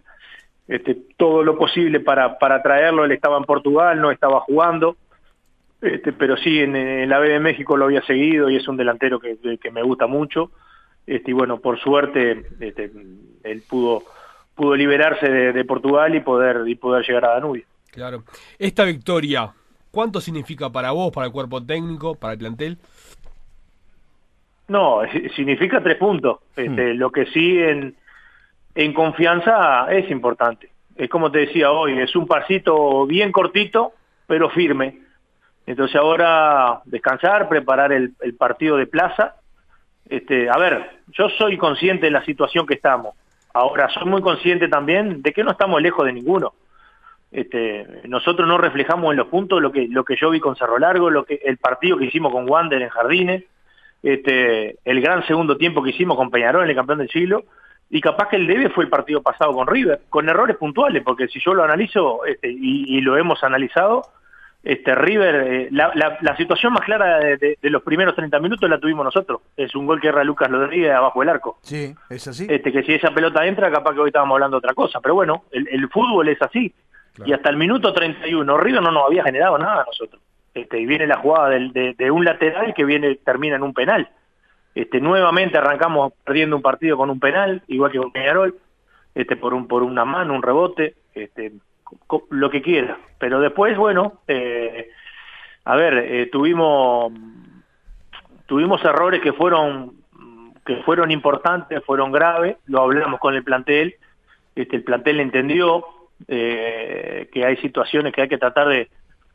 este, 0.68 0.96
todo 1.18 1.44
lo 1.44 1.58
posible 1.58 2.00
para, 2.00 2.38
para 2.40 2.62
traerlo, 2.62 3.04
él 3.04 3.12
estaba 3.12 3.38
en 3.38 3.44
Portugal, 3.44 4.00
no 4.00 4.12
estaba 4.12 4.40
jugando, 4.42 4.96
este, 5.82 6.14
pero 6.14 6.38
sí 6.38 6.60
en, 6.60 7.10
la 7.10 7.20
B 7.20 7.30
de 7.30 7.40
México 7.40 7.76
lo 7.76 7.86
había 7.86 8.02
seguido 8.04 8.50
y 8.50 8.56
es 8.56 8.68
un 8.68 8.78
delantero 8.78 9.20
que, 9.20 9.38
me 9.72 9.84
gusta 9.84 10.08
mucho, 10.08 10.52
este, 11.06 11.32
y 11.32 11.34
bueno, 11.34 11.60
por 11.60 11.80
suerte 11.80 12.46
este, 12.60 12.92
él 13.44 13.64
pudo, 13.68 14.04
pudo 14.56 14.76
liberarse 14.76 15.30
de, 15.30 15.66
Portugal 15.66 16.16
y 16.16 16.22
poder, 16.22 16.68
y 16.68 16.76
poder 16.76 17.06
llegar 17.06 17.26
a 17.26 17.34
Danubio. 17.34 17.66
Claro. 17.92 18.24
Esta 18.58 18.86
victoria, 18.86 19.52
¿cuánto 19.92 20.22
significa 20.22 20.70
para 20.70 20.92
vos, 20.92 21.12
para 21.12 21.28
el 21.28 21.34
cuerpo 21.34 21.62
técnico, 21.62 22.16
para 22.16 22.34
el 22.34 22.40
plantel? 22.40 22.78
No, 24.72 25.02
significa 25.36 25.84
tres 25.84 25.98
puntos. 25.98 26.40
Este, 26.56 26.94
hmm. 26.94 26.98
Lo 26.98 27.12
que 27.12 27.26
sí 27.26 27.60
en, 27.60 27.94
en 28.74 28.94
confianza 28.94 29.92
es 29.92 30.10
importante. 30.10 30.70
Es 30.96 31.10
como 31.10 31.30
te 31.30 31.40
decía 31.40 31.72
hoy, 31.72 32.00
es 32.00 32.16
un 32.16 32.26
pasito 32.26 33.06
bien 33.06 33.34
cortito, 33.34 33.92
pero 34.28 34.50
firme. 34.50 35.00
Entonces 35.68 35.96
ahora 35.98 36.82
descansar, 36.86 37.50
preparar 37.50 37.92
el, 37.92 38.14
partido 38.38 38.78
de 38.78 38.88
plaza. 38.88 39.36
Este, 40.08 40.50
a 40.50 40.58
ver, 40.58 40.90
yo 41.08 41.30
soy 41.30 41.58
consciente 41.58 42.06
de 42.06 42.12
la 42.12 42.24
situación 42.24 42.66
que 42.66 42.76
estamos. 42.76 43.16
Ahora 43.54 43.90
soy 43.90 44.06
muy 44.06 44.22
consciente 44.22 44.70
también 44.70 45.22
de 45.22 45.34
que 45.34 45.44
no 45.44 45.52
estamos 45.52 45.82
lejos 45.82 46.06
de 46.06 46.14
ninguno. 46.14 46.54
Este, 47.30 47.86
nosotros 48.08 48.48
no 48.48 48.58
reflejamos 48.58 49.12
en 49.12 49.18
los 49.18 49.28
puntos 49.28 49.62
lo 49.62 49.72
que 49.72 49.88
lo 49.88 50.04
que 50.04 50.16
yo 50.16 50.30
vi 50.30 50.40
con 50.40 50.56
Cerro 50.56 50.80
Largo, 50.80 51.10
lo 51.10 51.26
que 51.26 51.42
el 51.44 51.58
partido 51.58 51.98
que 51.98 52.06
hicimos 52.06 52.32
con 52.32 52.50
Wander 52.50 52.82
en 52.82 52.90
Jardines, 52.90 53.44
este, 54.04 54.78
el 54.84 55.02
gran 55.02 55.26
segundo 55.28 55.58
tiempo 55.58 55.84
que 55.84 55.92
hicimos 55.92 56.18
con 56.18 56.32
Peñarol 56.32 56.64
en 56.64 56.70
el 56.70 56.76
campeón 56.76 57.00
del 57.00 57.10
siglo, 57.10 57.46
y 57.94 58.00
capaz 58.00 58.30
que 58.30 58.38
el 58.38 58.48
debe 58.48 58.70
fue 58.70 58.86
el 58.86 58.90
partido 58.90 59.22
pasado 59.22 59.52
con 59.52 59.68
River, 59.68 60.04
con 60.10 60.30
errores 60.30 60.56
puntuales, 60.56 61.04
porque 61.04 61.28
si 61.28 61.42
yo 61.42 61.54
lo 61.54 61.64
analizo 61.64 62.26
este, 62.26 62.50
y, 62.50 63.02
lo 63.02 63.18
hemos 63.18 63.44
analizado, 63.44 64.04
este 64.64 64.96
River, 64.96 65.36
eh, 65.36 65.68
la, 65.72 66.36
situación 66.38 66.72
más 66.72 66.84
clara 66.86 67.20
de, 67.20 67.58
los 67.64 67.84
primeros 67.84 68.16
30 68.16 68.40
minutos 68.40 68.70
la 68.70 68.80
tuvimos 68.80 69.04
nosotros. 69.04 69.42
Es 69.58 69.76
un 69.76 69.86
gol 69.86 70.00
que 70.00 70.08
erra 70.08 70.24
Lucas 70.24 70.50
Rodríguez 70.50 70.92
abajo 70.92 71.20
del 71.20 71.30
arco. 71.30 71.60
Sí, 71.64 71.94
es 72.10 72.26
así. 72.30 72.48
Este, 72.50 72.72
que 72.72 72.84
si 72.84 72.94
esa 72.94 73.12
pelota 73.12 73.46
entra, 73.46 73.70
capaz 73.70 73.94
que 73.94 74.00
hoy 74.00 74.08
estábamos 74.08 74.36
hablando 74.36 74.56
de 74.56 74.60
otra 74.60 74.74
cosa. 74.74 75.02
Pero 75.02 75.16
bueno, 75.16 75.44
el, 75.52 75.90
fútbol 75.90 76.30
es 76.30 76.42
así. 76.42 76.74
Y 77.26 77.34
hasta 77.34 77.50
el 77.50 77.58
minuto 77.58 77.92
31, 77.92 78.58
River 78.58 78.82
no 78.82 78.92
nos 78.92 79.06
había 79.06 79.24
generado 79.24 79.58
nada 79.58 79.82
a 79.82 79.86
nosotros. 79.86 80.22
Este, 80.54 80.80
y 80.80 80.86
viene 80.86 81.08
la 81.08 81.18
jugada 81.18 81.50
de, 81.50 82.12
un 82.12 82.26
lateral 82.26 82.74
que 82.74 82.84
viene 82.84 83.16
termina 83.16 83.56
en 83.56 83.64
un 83.64 83.74
penal. 83.74 84.10
Este, 84.76 85.00
nuevamente 85.00 85.58
arrancamos 85.58 86.14
perdiendo 86.26 86.56
un 86.56 86.62
partido 86.62 86.98
con 86.98 87.10
un 87.10 87.20
penal, 87.20 87.64
igual 87.68 87.92
que 87.92 88.00
con 88.00 88.12
Peñarol, 88.12 88.58
este, 89.16 89.36
por, 89.36 89.54
un, 89.54 89.68
por 89.68 89.84
una 89.84 90.06
mano, 90.06 90.34
un 90.34 90.42
rebote, 90.42 90.96
este, 91.14 91.54
lo 92.30 92.50
que 92.50 92.62
quiera. 92.62 92.98
Pero 93.18 93.40
después, 93.40 93.78
bueno, 93.78 94.22
eh, 94.28 94.90
a 95.64 95.76
ver, 95.76 95.98
eh, 95.98 96.26
tuvimos, 96.28 97.14
tuvimos 98.46 98.84
errores 98.84 99.22
que 99.22 99.34
fueron, 99.34 99.94
que 100.66 100.78
fueron 100.78 101.12
importantes, 101.12 101.84
fueron 101.86 102.12
graves, 102.12 102.58
lo 102.68 102.82
hablamos 102.82 103.20
con 103.20 103.36
el 103.36 103.44
plantel, 103.44 103.96
este, 104.56 104.76
el 104.76 104.84
plantel 104.84 105.22
entendió 105.22 105.86
eh, 106.28 107.30
que 107.32 107.46
hay 107.46 107.58
situaciones 107.58 108.14
que 108.14 108.22
hay 108.22 108.28
que 108.30 108.38
tratar 108.38 108.68
de, 108.68 108.90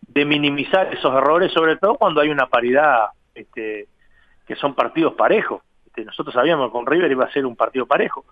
de 0.09 0.25
minimizar 0.25 0.93
esos 0.95 1.15
errores, 1.15 1.53
sobre 1.53 1.77
todo 1.77 1.97
cuando 1.97 2.21
hay 2.21 2.29
una 2.29 2.47
paridad, 2.47 3.07
este, 3.35 3.87
que 4.47 4.57
son 4.57 4.75
partidos 4.75 5.15
parejos. 5.15 5.63
Este, 5.87 6.05
nosotros 6.05 6.35
sabíamos 6.35 6.69
que 6.69 6.73
con 6.73 6.87
River 6.87 7.11
iba 7.11 7.25
a 7.25 7.33
ser 7.33 7.47
un 7.47 7.57
partido 7.57 7.87
parejo. 7.87 8.25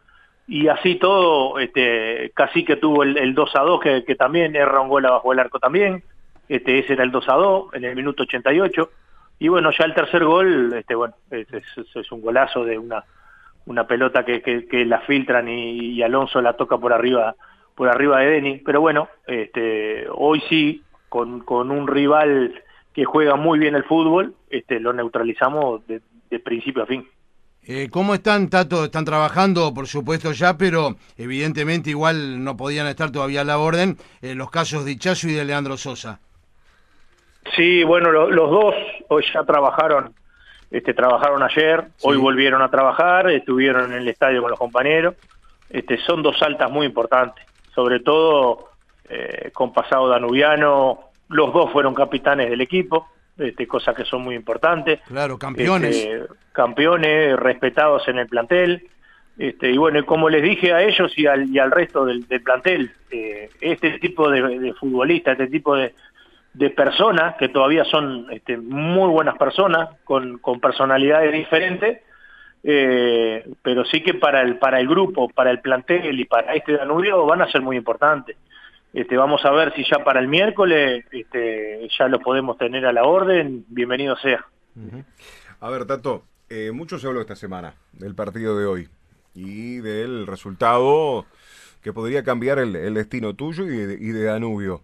Y 0.47 0.69
así 0.69 0.97
todo, 0.97 1.59
este, 1.59 2.31
casi 2.35 2.65
que 2.65 2.77
tuvo 2.77 3.03
el, 3.03 3.35
2 3.35 3.57
a 3.57 3.61
2, 3.61 3.81
que, 3.81 4.15
también 4.15 4.55
erra 4.55 4.81
un 4.81 4.89
gol 4.89 5.07
abajo 5.07 5.31
del 5.31 5.41
arco 5.41 5.59
también. 5.59 6.03
Este, 6.49 6.79
ese 6.79 6.93
era 6.93 7.05
el 7.05 7.11
2 7.11 7.29
a 7.29 7.35
2 7.35 7.75
en 7.75 7.85
el 7.85 7.97
minuto 7.97 8.25
88. 8.25 8.91
Y 9.39 9.49
bueno, 9.49 9.71
ya 9.77 9.85
el 9.87 9.95
tercer 9.95 10.25
gol, 10.25 10.75
este, 10.75 10.95
bueno, 10.95 11.15
es, 11.31 12.13
un 12.13 12.21
golazo 12.21 12.65
de 12.65 12.79
una, 12.79 13.05
una 13.67 13.87
pelota 13.87 14.25
que, 14.25 14.43
que, 14.43 14.85
la 14.85 15.01
filtran 15.01 15.49
y, 15.49 16.03
Alonso 16.03 16.41
la 16.43 16.53
toca 16.53 16.77
por 16.79 16.93
arriba 16.93 17.35
por 17.75 17.89
arriba 17.89 18.21
de 18.21 18.31
Denis. 18.31 18.63
Pero 18.65 18.81
bueno, 18.81 19.09
este, 19.27 20.07
hoy 20.11 20.43
sí 20.49 20.83
con, 21.15 21.71
un 21.71 21.87
rival 21.87 22.61
que 22.93 23.05
juega 23.05 23.37
muy 23.37 23.61
bien 23.61 23.77
el 23.77 23.85
fútbol, 23.85 24.35
este, 24.51 24.81
lo 24.81 24.93
neutralizamos 24.93 25.87
de, 25.87 26.01
principio 26.41 26.83
a 26.83 26.87
fin. 26.87 27.07
Eh, 27.63 27.89
¿Cómo 27.89 28.13
están, 28.15 28.51
Tato? 28.51 28.85
Están 28.85 29.05
trabajando, 29.05 29.73
por 29.73 29.87
supuesto, 29.87 30.33
ya, 30.33 30.59
pero 30.59 30.97
evidentemente 31.17 31.91
igual 31.91 32.43
no 32.43 32.57
podían 32.57 32.89
estar 32.89 33.13
todavía 33.13 33.43
a 33.43 33.45
la 33.45 33.59
orden 33.59 33.97
eh, 34.21 34.35
los 34.35 34.51
casos 34.51 34.85
de 34.85 34.91
Ichazo 34.91 35.29
y 35.29 35.35
de 35.35 35.45
Leandro 35.45 35.77
Sosa. 35.77 36.19
Sí, 37.55 37.85
bueno, 37.85 38.11
los 38.11 38.51
dos 38.51 38.75
hoy 39.09 39.25
ya 39.33 39.45
trabajaron, 39.45 40.13
este, 40.73 40.93
trabajaron 40.93 41.45
ayer, 41.45 41.85
hoy 42.03 42.17
volvieron 42.17 42.61
a 42.63 42.71
trabajar, 42.71 43.31
estuvieron 43.31 43.93
en 43.93 43.99
el 43.99 44.09
estadio 44.09 44.43
con 44.43 44.51
los 44.51 44.59
compañeros. 44.59 45.15
Este, 45.71 45.97
son 45.99 46.25
dos 46.25 46.43
altas 46.43 46.69
muy 46.69 46.87
importantes, 46.87 47.45
sobre 47.73 48.01
todo 48.01 48.75
eh, 49.09 49.51
con 49.53 49.73
pasado 49.73 50.09
danubiano, 50.09 51.04
los 51.29 51.53
dos 51.53 51.73
fueron 51.73 51.95
capitanes 51.95 52.51
del 52.51 52.61
equipo, 52.61 53.09
este, 53.39 53.67
cosas 53.67 53.95
que 53.95 54.05
son 54.05 54.23
muy 54.23 54.35
importantes. 54.35 55.01
Claro, 55.07 55.39
campeones. 55.39 55.97
Este, 55.97 56.27
campeones, 56.53 57.37
respetados 57.39 58.07
en 58.09 58.19
el 58.19 58.29
plantel. 58.29 58.89
Este, 59.37 59.71
y 59.71 59.77
bueno, 59.77 60.05
como 60.07 60.29
les 60.29 60.43
dije 60.43 60.73
a 60.73 60.83
ellos 60.83 61.13
y 61.19 61.27
al, 61.27 61.49
y 61.49 61.59
al 61.59 61.73
resto 61.73 62.05
del, 62.05 62.25
plantel, 62.45 62.93
eh, 63.11 63.51
este 63.61 63.99
tipo 63.99 64.31
de, 64.31 64.73
futbolistas, 64.75 65.33
este 65.33 65.49
tipo 65.49 65.75
de, 65.75 65.93
personas, 66.71 67.35
que 67.37 67.49
todavía 67.49 67.85
son 67.85 68.29
este, 68.31 68.57
muy 68.57 69.11
buenas 69.11 69.37
personas, 69.37 69.89
con, 70.05 70.39
con 70.39 70.61
personalidades 70.61 71.33
diferentes, 71.33 72.01
eh, 72.63 73.45
pero 73.61 73.85
sí 73.85 74.03
que 74.03 74.15
para 74.15 74.41
el, 74.41 74.57
para 74.57 74.79
el 74.79 74.87
grupo, 74.87 75.29
para 75.29 75.51
el 75.51 75.59
plantel 75.59 76.19
y 76.19 76.25
para 76.25 76.55
este 76.55 76.77
Danubio 76.77 77.27
van 77.27 77.43
a 77.43 77.51
ser 77.51 77.61
muy 77.61 77.77
importantes. 77.77 78.37
Este, 78.95 79.17
vamos 79.17 79.45
a 79.45 79.51
ver 79.51 79.75
si 79.75 79.83
ya 79.85 80.05
para 80.05 80.21
el 80.21 80.29
miércoles 80.29 81.05
este, 81.11 81.89
ya 81.99 82.07
lo 82.07 82.21
podemos 82.21 82.57
tener 82.57 82.87
a 82.87 82.93
la 82.93 83.03
orden. 83.03 83.65
Bienvenido 83.67 84.17
sea. 84.17 84.47
A 85.59 85.69
ver, 85.69 85.85
Tato, 85.85 86.23
eh, 86.49 86.71
mucho 86.73 87.01
se 87.01 87.09
habló 87.09 87.21
esta 87.21 87.35
semana 87.35 87.75
del 87.93 88.15
partido 88.15 88.57
de 88.57 88.67
hoy 88.67 88.89
y 89.35 89.79
del 89.79 90.29
resultado 90.29 91.27
que 91.83 91.93
podría 91.93 92.23
cambiar 92.23 92.61
el, 92.61 92.95
destino 92.95 93.35
tuyo 93.35 93.65
y 93.65 94.13
de, 94.13 94.23
Danubio. 94.23 94.83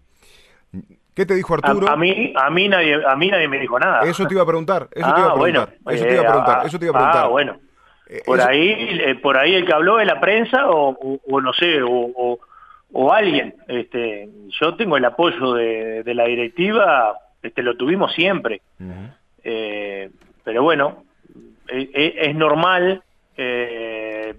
¿Qué 1.15 1.25
te 1.25 1.33
dijo 1.33 1.53
Arturo? 1.53 1.87
A, 1.87 1.95
mí, 1.95 2.33
a 2.35 2.49
mí 2.49 2.67
nadie, 2.67 2.99
a 3.07 3.15
mí 3.15 3.29
nadie 3.29 3.47
me 3.47 3.59
dijo 3.59 3.79
nada. 3.79 4.01
Eso 4.01 4.27
te 4.27 4.33
iba 4.33 4.43
a 4.43 4.45
preguntar. 4.45 4.89
Eso 4.91 5.13
te 5.13 5.21
iba 5.21 5.29
a 5.29 5.33
preguntar. 5.35 5.73
eso 5.89 6.03
te 6.05 6.13
iba 6.13 6.21
a 6.21 6.25
preguntar. 6.25 6.65
eso 6.65 6.79
te 6.79 6.85
iba 6.85 6.91
a 6.91 6.99
preguntar. 6.99 7.25
Ah, 7.25 7.27
bueno. 7.29 7.59
Eh, 8.07 8.23
por 8.25 8.41
ahí, 8.41 8.99
eh, 9.05 9.15
por 9.15 9.37
ahí 9.37 9.55
el 9.55 9.65
que 9.65 9.73
habló 9.73 9.95
de 9.95 10.05
la 10.05 10.19
prensa 10.19 10.69
o, 10.69 10.97
o 11.29 11.41
no 11.41 11.53
sé, 11.53 11.81
o, 11.81 11.89
o 11.89 12.39
alguien. 13.13 13.55
Este, 13.67 14.29
yo 14.49 14.75
tengo 14.75 14.97
el 14.97 15.05
apoyo 15.05 15.53
de, 15.53 16.03
la 16.13 16.25
directiva, 16.25 17.13
este, 17.41 17.63
lo 17.63 17.75
tuvimos 17.75 18.13
siempre. 18.13 18.61
Eh, 19.43 20.09
pero 20.43 20.63
bueno, 20.63 21.03
e, 21.67 21.89
e, 21.93 22.29
es, 22.29 22.35
normal, 22.35 23.01
eh, 23.37 24.35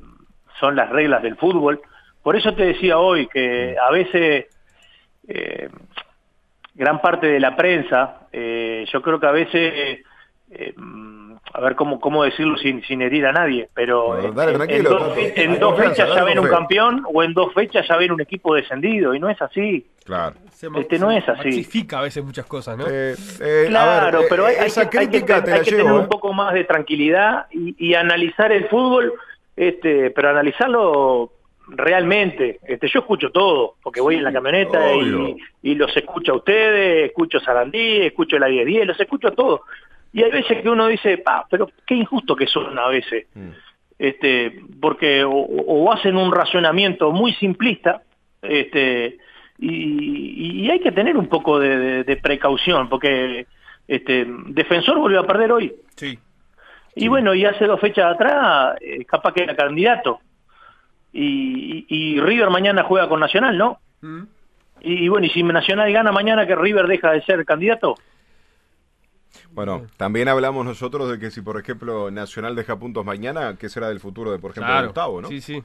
son 0.61 0.77
las 0.77 0.91
reglas 0.91 1.23
del 1.23 1.37
fútbol. 1.37 1.81
Por 2.23 2.37
eso 2.37 2.55
te 2.55 2.67
decía 2.67 2.99
hoy 2.99 3.27
que 3.27 3.77
a 3.79 3.91
veces 3.91 4.47
eh, 5.27 5.69
gran 6.75 7.01
parte 7.01 7.27
de 7.27 7.41
la 7.41 7.57
prensa, 7.57 8.29
yo 8.33 9.03
creo 9.03 9.19
que 9.21 9.27
a 9.27 9.33
veces 9.33 10.05
a 11.55 11.61
ver 11.61 11.77
cómo, 11.77 12.01
cómo 12.01 12.25
decirlo 12.25 12.57
sin, 12.57 12.83
sin 12.85 13.03
herir 13.03 13.27
a 13.27 13.33
nadie, 13.33 13.69
pero 13.75 14.19
en, 14.19 14.35
dos, 15.59 15.79
fechas 15.79 16.09
ya 16.15 16.25
ven 16.25 16.39
un 16.39 16.49
campeón 16.49 17.05
o 17.13 17.23
en 17.23 17.35
dos 17.35 17.53
fechas 17.53 17.87
ya 17.87 17.97
ven 17.97 18.13
un 18.13 18.21
equipo 18.21 18.55
descendido 18.55 19.15
y 19.15 19.21
no 19.21 19.29
es 19.29 19.41
así. 19.43 19.87
Claro. 20.05 20.35
este 20.79 20.99
no 20.99 21.11
es 21.11 21.29
así. 21.29 21.67
a 21.93 22.01
veces 22.01 22.25
muchas 22.25 22.47
cosas, 22.47 22.79
¿no? 22.79 22.87
Eh, 22.89 23.15
eh, 23.41 23.65
claro, 23.69 24.23
pero 24.29 24.47
hay, 24.47 24.57
que, 25.09 25.21
tener 25.21 25.93
un 25.93 26.05
¿eh? 26.05 26.07
poco 26.09 26.33
más 26.33 26.55
de 26.55 26.65
tranquilidad 26.65 27.47
y, 27.51 27.95
analizar 27.95 28.51
el 28.51 28.69
fútbol, 28.69 29.13
este, 29.55 30.11
pero 30.11 30.31
analizarlo 30.31 31.33
realmente. 31.69 32.61
Este, 32.67 32.89
yo 32.89 33.01
escucho 33.01 33.31
todo, 33.31 33.75
porque 33.83 34.01
voy 34.01 34.17
en 34.17 34.25
la 34.25 34.33
camioneta 34.33 34.95
y, 34.95 35.37
y, 35.63 35.75
los 35.75 35.95
escucho 35.95 36.33
a 36.33 36.37
ustedes, 36.37 37.11
escucho 37.11 37.39
a 37.39 37.43
Sarandí, 37.43 38.07
escucho 38.07 38.39
la 38.39 38.49
1010, 38.49 38.87
los 38.87 39.01
escucho 39.01 39.29
a 39.29 39.33
todos. 39.33 39.61
Y 40.13 40.23
hay 40.23 40.31
veces 40.31 40.63
que 40.63 40.69
uno 40.69 40.89
dice, 40.89 41.19
pa, 41.19 41.47
pero 41.51 41.71
qué 41.87 41.95
injusto 41.95 42.37
que 42.37 42.47
son 42.47 42.79
a 42.79 42.89
veces. 42.89 43.27
Mm. 43.35 43.51
Este, 43.99 44.61
porque 44.81 45.25
o, 45.25 45.93
hacen 45.93 46.17
un 46.17 46.33
razonamiento 46.33 47.13
muy 47.13 47.33
simplista, 47.35 48.03
este, 48.43 49.19
y, 49.59 50.69
hay 50.69 50.81
que 50.81 50.93
tener 50.93 51.17
un 51.17 51.29
poco 51.29 51.59
de, 51.59 52.19
precaución, 52.23 52.89
porque 52.89 53.47
este, 53.87 54.27
Defensor 54.49 54.99
volvió 54.99 55.21
a 55.21 55.27
perder 55.27 55.53
hoy. 55.53 55.73
Sí. 55.97 56.19
Y 56.95 57.09
bueno, 57.09 57.35
y 57.35 57.45
hace 57.45 57.67
dos 57.67 57.81
fechas 57.81 58.15
atrás, 58.15 58.77
eh, 58.81 59.05
capaz 59.05 59.33
que 59.33 59.45
era 59.45 59.57
candidato. 59.57 60.21
Y, 61.13 62.19
River 62.21 62.51
mañana 62.51 62.85
juega 62.85 63.09
con 63.09 63.21
Nacional, 63.21 63.57
¿no? 63.57 63.79
Mm. 64.01 64.23
Y, 64.81 65.09
bueno, 65.09 65.27
y 65.27 65.31
si 65.31 65.43
Nacional 65.43 65.93
gana 65.93 66.11
mañana, 66.11 66.47
que 66.47 66.57
River 66.57 66.87
deja 66.87 67.13
de 67.13 67.23
ser 67.23 67.45
candidato. 67.45 67.95
Bueno, 69.53 69.87
también 69.97 70.29
hablamos 70.29 70.65
nosotros 70.65 71.11
de 71.11 71.19
que 71.19 71.31
si, 71.31 71.41
por 71.41 71.59
ejemplo, 71.59 72.11
Nacional 72.11 72.55
deja 72.57 72.79
puntos 72.79 73.05
mañana, 73.05 73.57
¿qué 73.59 73.69
será 73.69 73.89
del 73.89 74.01
futuro 74.01 74.33
de, 74.33 74.39
por 74.39 74.53
ejemplo, 74.53 74.85
Gustavo, 74.85 75.21
no? 75.21 75.29
Sí, 75.29 75.41
sí. 75.41 75.63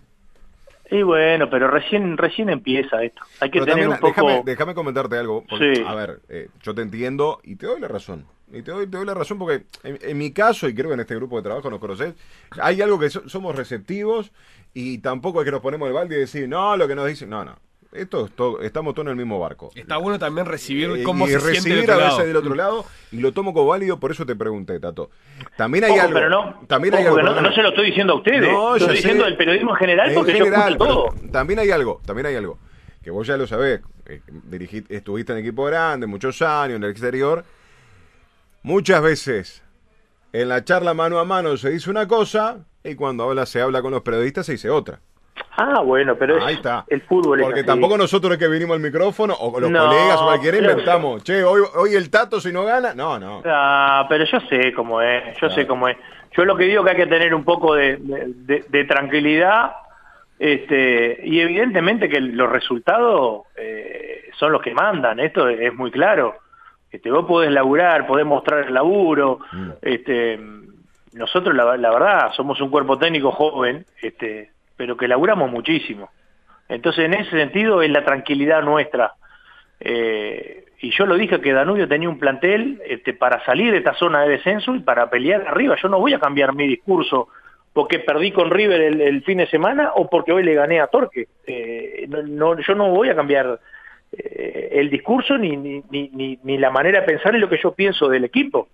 Y 0.89 1.01
bueno, 1.01 1.49
pero 1.49 1.69
recién 1.69 2.17
recién 2.17 2.49
empieza 2.49 3.03
esto. 3.03 3.21
Hay 3.41 3.51
que 3.51 3.61
tener 3.61 3.89
un 3.89 3.97
poco... 3.97 4.43
Déjame, 4.45 4.73
comentarte 4.73 5.17
algo. 5.17 5.43
A 5.85 5.95
ver, 5.95 6.21
eh, 6.29 6.49
yo 6.61 6.73
te 6.73 6.81
entiendo 6.81 7.39
y 7.43 7.55
te 7.55 7.65
doy 7.65 7.81
la 7.81 7.87
razón. 7.87 8.25
Y 8.51 8.61
te 8.61 8.71
doy, 8.71 8.87
te 8.87 8.95
doy 8.95 9.05
la 9.05 9.13
razón 9.13 9.37
porque 9.37 9.65
en, 9.83 10.17
mi 10.17 10.31
caso, 10.31 10.69
y 10.69 10.73
creo 10.73 10.87
que 10.87 10.93
en 10.93 11.01
este 11.01 11.15
grupo 11.15 11.35
de 11.35 11.43
trabajo 11.43 11.69
nos 11.69 11.79
conoces, 11.79 12.15
hay 12.61 12.81
algo 12.81 12.97
que 12.97 13.09
somos 13.09 13.53
receptivos 13.55 14.31
y 14.73 14.99
tampoco 14.99 15.41
es 15.41 15.45
que 15.45 15.51
nos 15.51 15.59
ponemos 15.59 15.87
el 15.89 15.93
balde 15.93 16.15
y 16.15 16.19
decir, 16.19 16.47
no, 16.47 16.77
lo 16.77 16.87
que 16.87 16.95
nos 16.95 17.07
dicen, 17.07 17.29
no, 17.29 17.43
no. 17.43 17.57
Esto 17.91 18.25
es 18.25 18.31
todo, 18.33 18.61
estamos 18.61 18.93
todos 18.93 19.05
en 19.05 19.11
el 19.11 19.15
mismo 19.15 19.39
barco. 19.39 19.71
Está 19.73 19.97
bueno 19.97 20.19
también 20.19 20.45
recibir 20.45 20.89
eh, 20.91 21.03
cómo 21.03 21.27
y 21.27 21.31
se 21.31 21.39
recibir 21.39 21.77
siente 21.77 21.91
a 21.91 21.97
veces 21.97 22.25
del 22.25 22.35
otro 22.35 22.53
lado 22.53 22.85
y 23.11 23.19
lo 23.19 23.31
tomo 23.31 23.53
como 23.53 23.67
válido, 23.67 23.99
por 23.99 24.11
eso 24.11 24.25
te 24.25 24.35
pregunté, 24.35 24.79
Tato. 24.79 25.09
También 25.55 25.85
hay 25.85 25.97
algo. 25.97 26.13
Pero 26.13 26.29
no, 26.29 26.61
también 26.67 26.95
hay 26.95 27.05
algo, 27.05 27.21
no, 27.21 27.51
se 27.53 27.61
lo 27.61 27.69
estoy 27.69 27.87
diciendo 27.87 28.13
a 28.13 28.15
ustedes. 28.17 28.51
No, 28.51 28.75
estoy 28.75 28.95
diciendo 28.95 29.23
del 29.23 29.37
periodismo 29.37 29.71
en 29.71 29.77
general 29.77 30.11
porque 30.13 30.37
yo 30.37 30.45
escucho 30.45 30.77
todo. 30.77 31.09
También 31.31 31.59
hay 31.59 31.71
algo, 31.71 32.01
también 32.05 32.27
hay 32.27 32.35
algo 32.35 32.59
que 33.07 33.11
vos 33.11 33.25
ya 33.25 33.37
lo 33.37 33.47
sabés. 33.47 33.79
Eh, 34.05 34.19
estuviste 34.89 35.31
en 35.31 35.39
equipo 35.39 35.63
grande 35.63 36.07
muchos 36.07 36.41
años 36.41 36.75
en 36.75 36.83
el 36.83 36.91
exterior. 36.91 37.45
Muchas 38.63 39.01
veces 39.01 39.63
en 40.33 40.49
la 40.49 40.65
charla 40.65 40.93
mano 40.93 41.17
a 41.19 41.23
mano 41.23 41.55
se 41.55 41.69
dice 41.69 41.89
una 41.89 42.05
cosa 42.05 42.65
y 42.83 42.95
cuando 42.95 43.23
habla 43.23 43.45
se 43.45 43.61
habla 43.61 43.81
con 43.81 43.91
los 43.91 44.01
periodistas 44.01 44.45
se 44.45 44.51
dice 44.51 44.69
otra. 44.69 44.99
Ah, 45.59 45.81
bueno, 45.81 46.15
pero 46.15 46.45
Ahí 46.45 46.53
está. 46.53 46.85
el 46.87 47.01
fútbol 47.01 47.41
Porque 47.41 47.63
tampoco 47.63 47.97
nosotros 47.97 48.33
es 48.33 48.37
que 48.37 48.47
vinimos 48.47 48.75
al 48.75 48.81
micrófono 48.81 49.33
o 49.33 49.59
los 49.59 49.71
colegas 49.71 50.21
o 50.21 50.25
cualquiera 50.25 50.57
inventamos, 50.57 51.23
che, 51.23 51.43
hoy, 51.43 51.63
hoy 51.75 51.95
el 51.95 52.11
Tato 52.11 52.39
si 52.39 52.53
no 52.53 52.63
gana, 52.63 52.93
no, 52.93 53.17
no. 53.17 53.41
Ah, 53.43 54.05
pero 54.07 54.23
yo 54.25 54.39
sé 54.41 54.71
cómo 54.73 55.01
es, 55.01 55.35
yo 55.41 55.49
sé 55.49 55.65
cómo 55.65 55.87
es. 55.87 55.97
Yo 56.33 56.45
lo 56.45 56.55
que 56.55 56.65
digo 56.65 56.83
que 56.83 56.91
hay 56.91 56.95
que 56.95 57.07
tener 57.07 57.33
un 57.33 57.43
poco 57.43 57.73
de, 57.73 57.97
tranquilidad 58.87 59.71
este, 60.37 61.21
y 61.23 61.39
evidentemente 61.39 62.07
que 62.07 62.21
los 62.21 62.51
resultados 62.51 63.47
eh, 63.55 64.29
son 64.37 64.51
los 64.51 64.61
que 64.61 64.75
mandan, 64.75 65.19
esto 65.19 65.49
es 65.49 65.73
muy 65.73 65.89
claro. 65.89 66.35
Este, 66.91 67.09
vos 67.09 67.25
podés 67.25 67.51
laburar, 67.51 68.05
podés 68.05 68.27
mostrar 68.27 68.67
el 68.67 68.75
laburo, 68.75 69.39
mm. 69.51 69.69
este, 69.81 70.39
nosotros 71.13 71.55
la, 71.55 71.75
la, 71.77 71.89
verdad 71.89 72.31
somos 72.35 72.61
un 72.61 72.69
cuerpo 72.69 72.99
técnico 72.99 73.31
joven, 73.31 73.87
este, 74.03 74.51
pero 74.77 74.95
que 74.95 75.07
laburamos 75.07 75.51
muchísimo. 75.51 76.09
Entonces, 76.69 77.05
en 77.05 77.15
ese 77.15 77.31
sentido, 77.31 77.81
es 77.81 77.89
la 77.89 78.05
tranquilidad 78.05 78.61
nuestra. 78.61 79.13
Eh, 79.79 80.65
y 80.79 80.91
yo 80.91 81.05
lo 81.05 81.15
dije 81.15 81.41
que 81.41 81.53
Danubio 81.53 81.87
tenía 81.87 82.09
un 82.09 82.19
plantel 82.19 82.81
este, 82.85 83.13
para 83.13 83.43
salir 83.45 83.71
de 83.71 83.79
esta 83.79 83.95
zona 83.95 84.21
de 84.21 84.29
descenso 84.29 84.75
y 84.75 84.79
para 84.79 85.09
pelear 85.09 85.47
arriba. 85.47 85.75
Yo 85.81 85.89
no 85.89 85.99
voy 85.99 86.13
a 86.13 86.19
cambiar 86.19 86.53
mi 86.53 86.67
discurso 86.67 87.29
porque 87.73 87.99
perdí 87.99 88.31
con 88.31 88.49
River 88.49 88.81
el, 88.81 89.23
fin 89.23 89.37
de 89.37 89.47
semana 89.47 89.91
o 89.95 90.09
porque 90.09 90.31
hoy 90.31 90.43
le 90.43 90.55
gané 90.55 90.79
a 90.79 90.87
Torque. 90.87 91.27
Eh, 91.45 92.07
no, 92.07 92.59
yo 92.59 92.75
no 92.75 92.89
voy 92.89 93.09
a 93.09 93.15
cambiar 93.15 93.59
eh, 94.11 94.69
el 94.73 94.89
discurso 94.89 95.37
ni, 95.37 95.57
ni, 95.57 95.83
ni, 95.89 96.57
la 96.57 96.71
manera 96.71 97.01
de 97.01 97.05
pensar 97.05 97.35
en 97.35 97.41
lo 97.41 97.49
que 97.49 97.59
yo 97.61 97.73
pienso 97.73 98.07
del 98.09 98.23
equipo. 98.23 98.69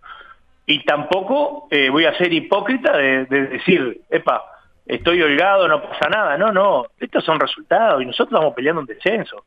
Y 0.65 0.85
tampoco 0.85 1.67
voy 1.91 2.05
a 2.05 2.17
ser 2.17 2.31
hipócrita 2.31 2.95
de, 2.95 3.25
de 3.25 3.47
decir, 3.47 3.99
epa, 4.09 4.41
estoy 4.85 5.21
holgado, 5.21 5.67
no 5.67 5.81
pasa 5.81 6.09
nada. 6.09 6.37
No, 6.37 6.51
no, 6.51 6.87
estos 6.99 7.23
son 7.23 7.39
resultados 7.39 8.01
y 8.01 8.05
nosotros 8.05 8.33
estamos 8.33 8.53
peleando 8.53 8.81
un 8.81 8.87
descenso. 8.87 9.45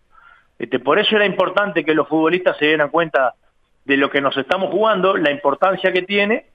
Este, 0.59 0.79
por 0.79 0.99
eso 0.99 1.17
era 1.17 1.27
importante 1.27 1.85
que 1.85 1.95
los 1.95 2.09
futbolistas 2.09 2.57
se 2.59 2.67
dieran 2.67 2.91
cuenta 2.91 3.35
de 3.85 3.97
lo 3.97 4.11
que 4.11 4.21
nos 4.21 4.37
estamos 4.37 4.71
jugando, 4.71 5.17
la 5.17 5.31
importancia 5.31 5.93
que 5.93 6.03
tiene 6.03 6.47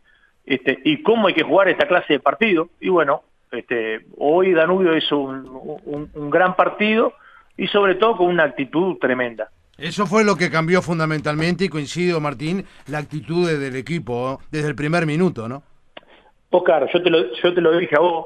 este, 0.45 0.79
y 0.83 1.01
cómo 1.03 1.27
hay 1.27 1.33
que 1.33 1.43
jugar 1.43 1.69
esta 1.69 1.87
clase 1.87 2.13
de 2.13 2.19
partido. 2.19 2.69
Y 2.79 2.89
bueno, 2.89 3.23
este, 3.51 4.05
hoy 4.17 4.53
Danubio 4.53 4.95
hizo 4.97 5.17
un, 5.17 6.09
un 6.13 6.29
gran 6.29 6.55
partido 6.55 7.13
y 7.57 7.67
sobre 7.67 7.95
todo 7.95 8.17
con 8.17 8.27
una 8.27 8.43
actitud 8.43 8.97
tremenda. 8.97 9.49
Eso 9.77 10.05
fue 10.05 10.23
lo 10.23 10.35
que 10.35 10.51
cambió 10.51 10.81
fundamentalmente 10.81 11.65
y 11.65 11.69
coincido, 11.69 12.19
Martín, 12.19 12.65
la 12.87 12.99
actitud 12.99 13.49
del 13.49 13.75
equipo 13.75 14.39
desde 14.51 14.67
el 14.67 14.75
primer 14.75 15.07
minuto, 15.07 15.47
¿no? 15.47 15.63
Oscar, 16.51 16.87
yo 16.93 17.01
te 17.01 17.09
lo, 17.09 17.33
yo 17.33 17.53
te 17.53 17.61
lo 17.61 17.75
dije 17.75 17.95
a 17.95 17.99
vos, 17.99 18.25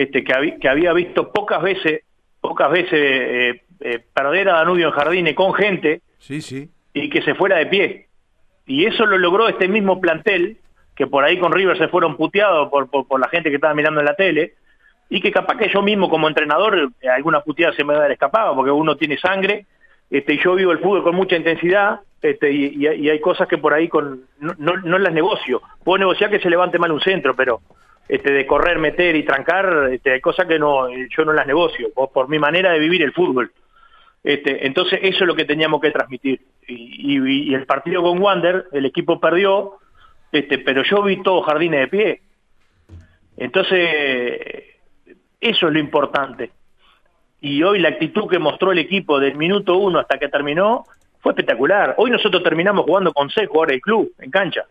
este, 0.00 0.24
que, 0.24 0.68
había 0.68 0.94
visto 0.94 1.30
pocas 1.30 1.60
veces, 1.60 2.04
pocas 2.40 2.70
veces 2.70 2.92
eh, 2.94 3.62
eh, 3.80 3.98
perder 4.14 4.48
a 4.48 4.54
Danubio 4.54 4.86
en 4.86 4.92
Jardines 4.92 5.34
con 5.34 5.52
gente 5.52 6.00
sí, 6.16 6.40
sí. 6.40 6.70
y 6.94 7.10
que 7.10 7.20
se 7.20 7.34
fuera 7.34 7.58
de 7.58 7.66
pie. 7.66 8.06
Y 8.64 8.86
eso 8.86 9.04
lo 9.04 9.18
logró 9.18 9.46
este 9.46 9.68
mismo 9.68 10.00
plantel, 10.00 10.56
que 10.96 11.06
por 11.06 11.22
ahí 11.22 11.38
con 11.38 11.52
River 11.52 11.76
se 11.76 11.88
fueron 11.88 12.16
puteados 12.16 12.70
por, 12.70 12.88
por, 12.88 13.20
la 13.20 13.28
gente 13.28 13.50
que 13.50 13.56
estaba 13.56 13.74
mirando 13.74 14.00
en 14.00 14.06
la 14.06 14.14
tele, 14.14 14.54
y 15.10 15.20
que 15.20 15.30
capaz 15.30 15.58
que 15.58 15.68
yo 15.68 15.82
mismo 15.82 16.08
como 16.08 16.28
entrenador 16.28 16.92
eh, 17.02 17.08
alguna 17.10 17.42
puteada 17.42 17.74
se 17.74 17.84
me 17.84 17.92
da 17.92 18.10
escapado, 18.10 18.54
porque 18.54 18.70
uno 18.70 18.96
tiene 18.96 19.18
sangre, 19.18 19.66
este, 20.08 20.32
y 20.32 20.42
yo 20.42 20.54
vivo 20.54 20.72
el 20.72 20.78
fútbol 20.78 21.02
con 21.02 21.14
mucha 21.14 21.36
intensidad, 21.36 22.00
este, 22.22 22.50
y, 22.50 22.86
hay 22.86 23.20
cosas 23.20 23.46
que 23.48 23.58
por 23.58 23.74
ahí 23.74 23.86
con 23.88 24.22
no, 24.38 24.54
no, 24.56 24.78
no 24.78 24.98
las 24.98 25.12
negocio. 25.12 25.60
Puedo 25.84 25.98
negociar 25.98 26.30
que 26.30 26.40
se 26.40 26.48
levante 26.48 26.78
mal 26.78 26.90
un 26.90 27.00
centro, 27.02 27.36
pero 27.36 27.60
este, 28.08 28.32
de 28.32 28.46
correr, 28.46 28.78
meter 28.78 29.14
y 29.16 29.24
trancar, 29.24 29.88
este, 29.92 30.12
hay 30.12 30.20
cosas 30.20 30.46
que 30.46 30.58
no, 30.58 30.88
yo 30.88 31.24
no 31.24 31.32
las 31.32 31.46
negocio, 31.46 31.88
por, 31.92 32.28
mi 32.28 32.38
manera 32.38 32.72
de 32.72 32.78
vivir 32.78 33.02
el 33.02 33.12
fútbol. 33.12 33.52
Este, 34.22 34.66
entonces 34.66 34.98
eso 35.02 35.24
es 35.24 35.26
lo 35.26 35.34
que 35.34 35.44
teníamos 35.44 35.80
que 35.80 35.90
transmitir. 35.90 36.40
Y, 36.66 37.54
el 37.54 37.66
partido 37.66 38.02
con 38.02 38.20
Wander, 38.20 38.66
el 38.72 38.84
equipo 38.84 39.18
perdió, 39.20 39.78
este, 40.32 40.58
pero 40.58 40.82
yo 40.82 41.02
vi 41.02 41.22
todo 41.22 41.42
jardines 41.42 41.80
de 41.80 41.88
pie. 41.88 42.22
Entonces, 43.36 44.40
eso 45.40 45.66
es 45.66 45.72
lo 45.72 45.78
importante. 45.78 46.50
Y 47.40 47.62
hoy 47.62 47.78
la 47.78 47.88
actitud 47.88 48.28
que 48.28 48.38
mostró 48.38 48.72
el 48.72 48.78
equipo 48.78 49.18
del 49.18 49.36
minuto 49.36 49.76
uno 49.76 49.98
hasta 49.98 50.18
que 50.18 50.28
terminó 50.28 50.84
fue 51.20 51.32
espectacular. 51.32 51.94
Hoy 51.96 52.10
nosotros 52.10 52.42
terminamos 52.42 52.84
jugando 52.84 53.12
con 53.12 53.30
seis 53.30 53.48
jugadores 53.48 53.74
del 53.74 53.80
club 53.80 54.12
en 54.18 54.30
cancha. 54.30 54.66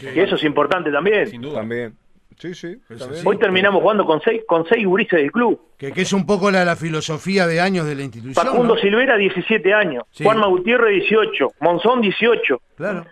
Y 0.00 0.20
eso 0.20 0.36
es 0.36 0.44
importante 0.44 0.90
también. 0.90 1.26
Sin 1.26 1.40
duda. 1.40 1.60
También. 1.60 1.96
Sí, 2.38 2.54
sí. 2.54 2.76
Hoy 3.24 3.38
terminamos 3.38 3.80
jugando 3.80 4.04
con 4.04 4.20
seis, 4.20 4.42
con 4.46 4.66
seis 4.68 4.86
gurises 4.86 5.20
del 5.20 5.32
club. 5.32 5.58
Que, 5.78 5.92
es 5.96 6.12
un 6.12 6.26
poco 6.26 6.50
la, 6.50 6.64
la, 6.64 6.76
filosofía 6.76 7.46
de 7.46 7.60
años 7.60 7.86
de 7.86 7.94
la 7.94 8.02
institución. 8.02 8.34
Facundo 8.34 8.76
Silvera, 8.76 9.16
17 9.16 9.72
años. 9.72 10.04
Juan 10.22 10.40
Juanma 10.40 10.88
18. 10.88 11.52
Monzón, 11.60 12.02
18. 12.02 12.60
Claro. 12.76 13.06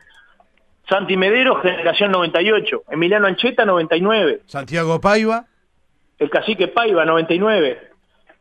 Santi 0.89 1.17
Medero, 1.17 1.57
generación 1.63 2.13
98. 2.13 2.85
Emiliano 2.91 3.27
Ancheta, 3.27 3.65
99. 3.65 4.43
Santiago 4.47 5.01
Paiva. 5.01 5.47
El 6.19 6.29
cacique 6.29 6.69
Paiva, 6.69 7.07
99. 7.07 7.79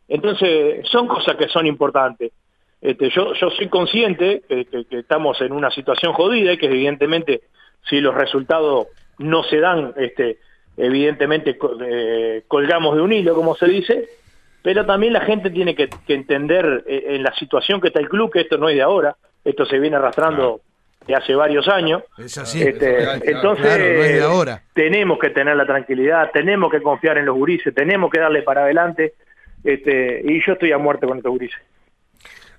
Entonces, 0.09 0.85
son 0.89 1.07
cosas 1.07 1.37
que 1.37 1.47
son 1.47 1.65
importantes. 1.65 2.33
Este, 2.81 3.09
yo, 3.09 3.33
yo 3.35 3.49
soy 3.51 3.69
consciente 3.69 4.43
que, 4.49 4.65
que 4.65 4.99
estamos 4.99 5.39
en 5.39 5.53
una 5.53 5.71
situación 5.71 6.11
jodida 6.11 6.51
y 6.51 6.57
que 6.57 6.65
evidentemente 6.65 7.43
si 7.89 7.99
los 7.99 8.15
resultados 8.15 8.87
no 9.17 9.43
se 9.43 9.59
dan, 9.59 9.93
este, 9.97 10.39
evidentemente 10.77 11.57
eh, 11.85 12.43
colgamos 12.47 12.95
de 12.95 13.01
un 13.01 13.13
hilo, 13.13 13.35
como 13.35 13.55
se 13.55 13.67
dice, 13.67 14.09
pero 14.61 14.85
también 14.85 15.13
la 15.13 15.21
gente 15.21 15.49
tiene 15.49 15.75
que, 15.75 15.89
entender 16.07 16.83
eh, 16.87 17.03
en 17.09 17.23
la 17.23 17.33
situación 17.35 17.81
que 17.81 17.87
está 17.89 17.99
el 17.99 18.09
club, 18.09 18.31
que 18.31 18.41
esto 18.41 18.57
no 18.57 18.69
es 18.69 18.75
de 18.75 18.81
ahora, 18.81 19.15
esto 19.43 19.65
se 19.65 19.79
viene 19.79 19.97
arrastrando 19.97 20.61
de 21.05 21.15
hace 21.15 21.35
varios 21.35 21.67
años. 21.67 22.03
Es 22.17 22.37
así. 22.37 22.61
Este, 22.61 23.03
entonces, 23.29 24.23
ahora. 24.23 24.63
tenemos 24.73 25.19
que 25.19 25.31
tener 25.31 25.55
la 25.57 25.65
tranquilidad, 25.65 26.31
tenemos 26.31 26.71
que 26.71 26.81
confiar 26.81 27.17
en 27.17 27.25
los 27.25 27.35
gurises, 27.35 27.75
tenemos 27.75 28.09
que 28.09 28.19
darle 28.19 28.41
para 28.41 28.63
adelante, 28.63 29.15
este, 29.63 30.21
y 30.23 30.41
yo 30.45 30.53
estoy 30.53 30.71
a 30.71 30.77
muerte 30.77 31.05
con 31.07 31.17
estos 31.17 31.31
gurises. 31.31 31.59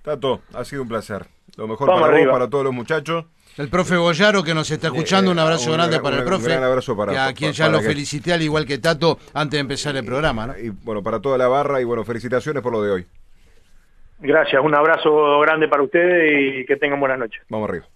Tato, 0.03 0.43
ha 0.53 0.65
sido 0.65 0.83
un 0.83 0.89
placer. 0.89 1.25
Lo 1.57 1.67
mejor 1.67 1.89
para 1.89 2.19
vos, 2.19 2.29
para 2.31 2.51
todos 2.51 2.65
los 2.65 2.75
muchachos. 2.75 3.25
El 3.57 3.69
profe 3.69 3.97
Goyaro 3.97 4.43
que 4.43 4.53
nos 4.53 4.69
está 4.71 4.89
escuchando, 4.89 5.31
un 5.31 5.39
abrazo 5.39 5.73
grande 5.73 6.01
para 6.01 6.19
el 6.19 6.25
profe. 6.25 6.47
Un 6.47 6.51
gran 6.51 6.65
abrazo 6.65 6.97
para 6.97 7.27
A 7.27 7.33
quien 7.33 7.53
ya 7.53 7.69
lo 7.69 7.81
felicité 7.81 8.33
al 8.33 8.43
igual 8.43 8.67
que 8.67 8.79
Tato 8.79 9.19
antes 9.33 9.53
de 9.53 9.61
empezar 9.61 9.95
el 9.95 10.05
programa. 10.05 10.49
¿no? 10.49 10.59
Y 10.59 10.71
bueno, 10.71 11.03
para 11.03 11.21
toda 11.21 11.39
la 11.39 11.47
barra 11.47 11.81
y 11.81 11.85
bueno, 11.85 12.05
felicitaciones 12.05 12.63
por 12.63 12.73
lo 12.73 12.83
de 12.83 12.91
hoy. 12.91 13.07
Gracias, 14.19 14.61
un 14.63 14.75
abrazo 14.75 15.39
grande 15.41 15.69
para 15.69 15.83
ustedes 15.83 16.63
y 16.63 16.67
que 16.67 16.77
tengan 16.77 16.99
buenas 16.99 17.19
noches. 17.19 17.43
Vamos 17.49 17.69
arriba. 17.69 17.87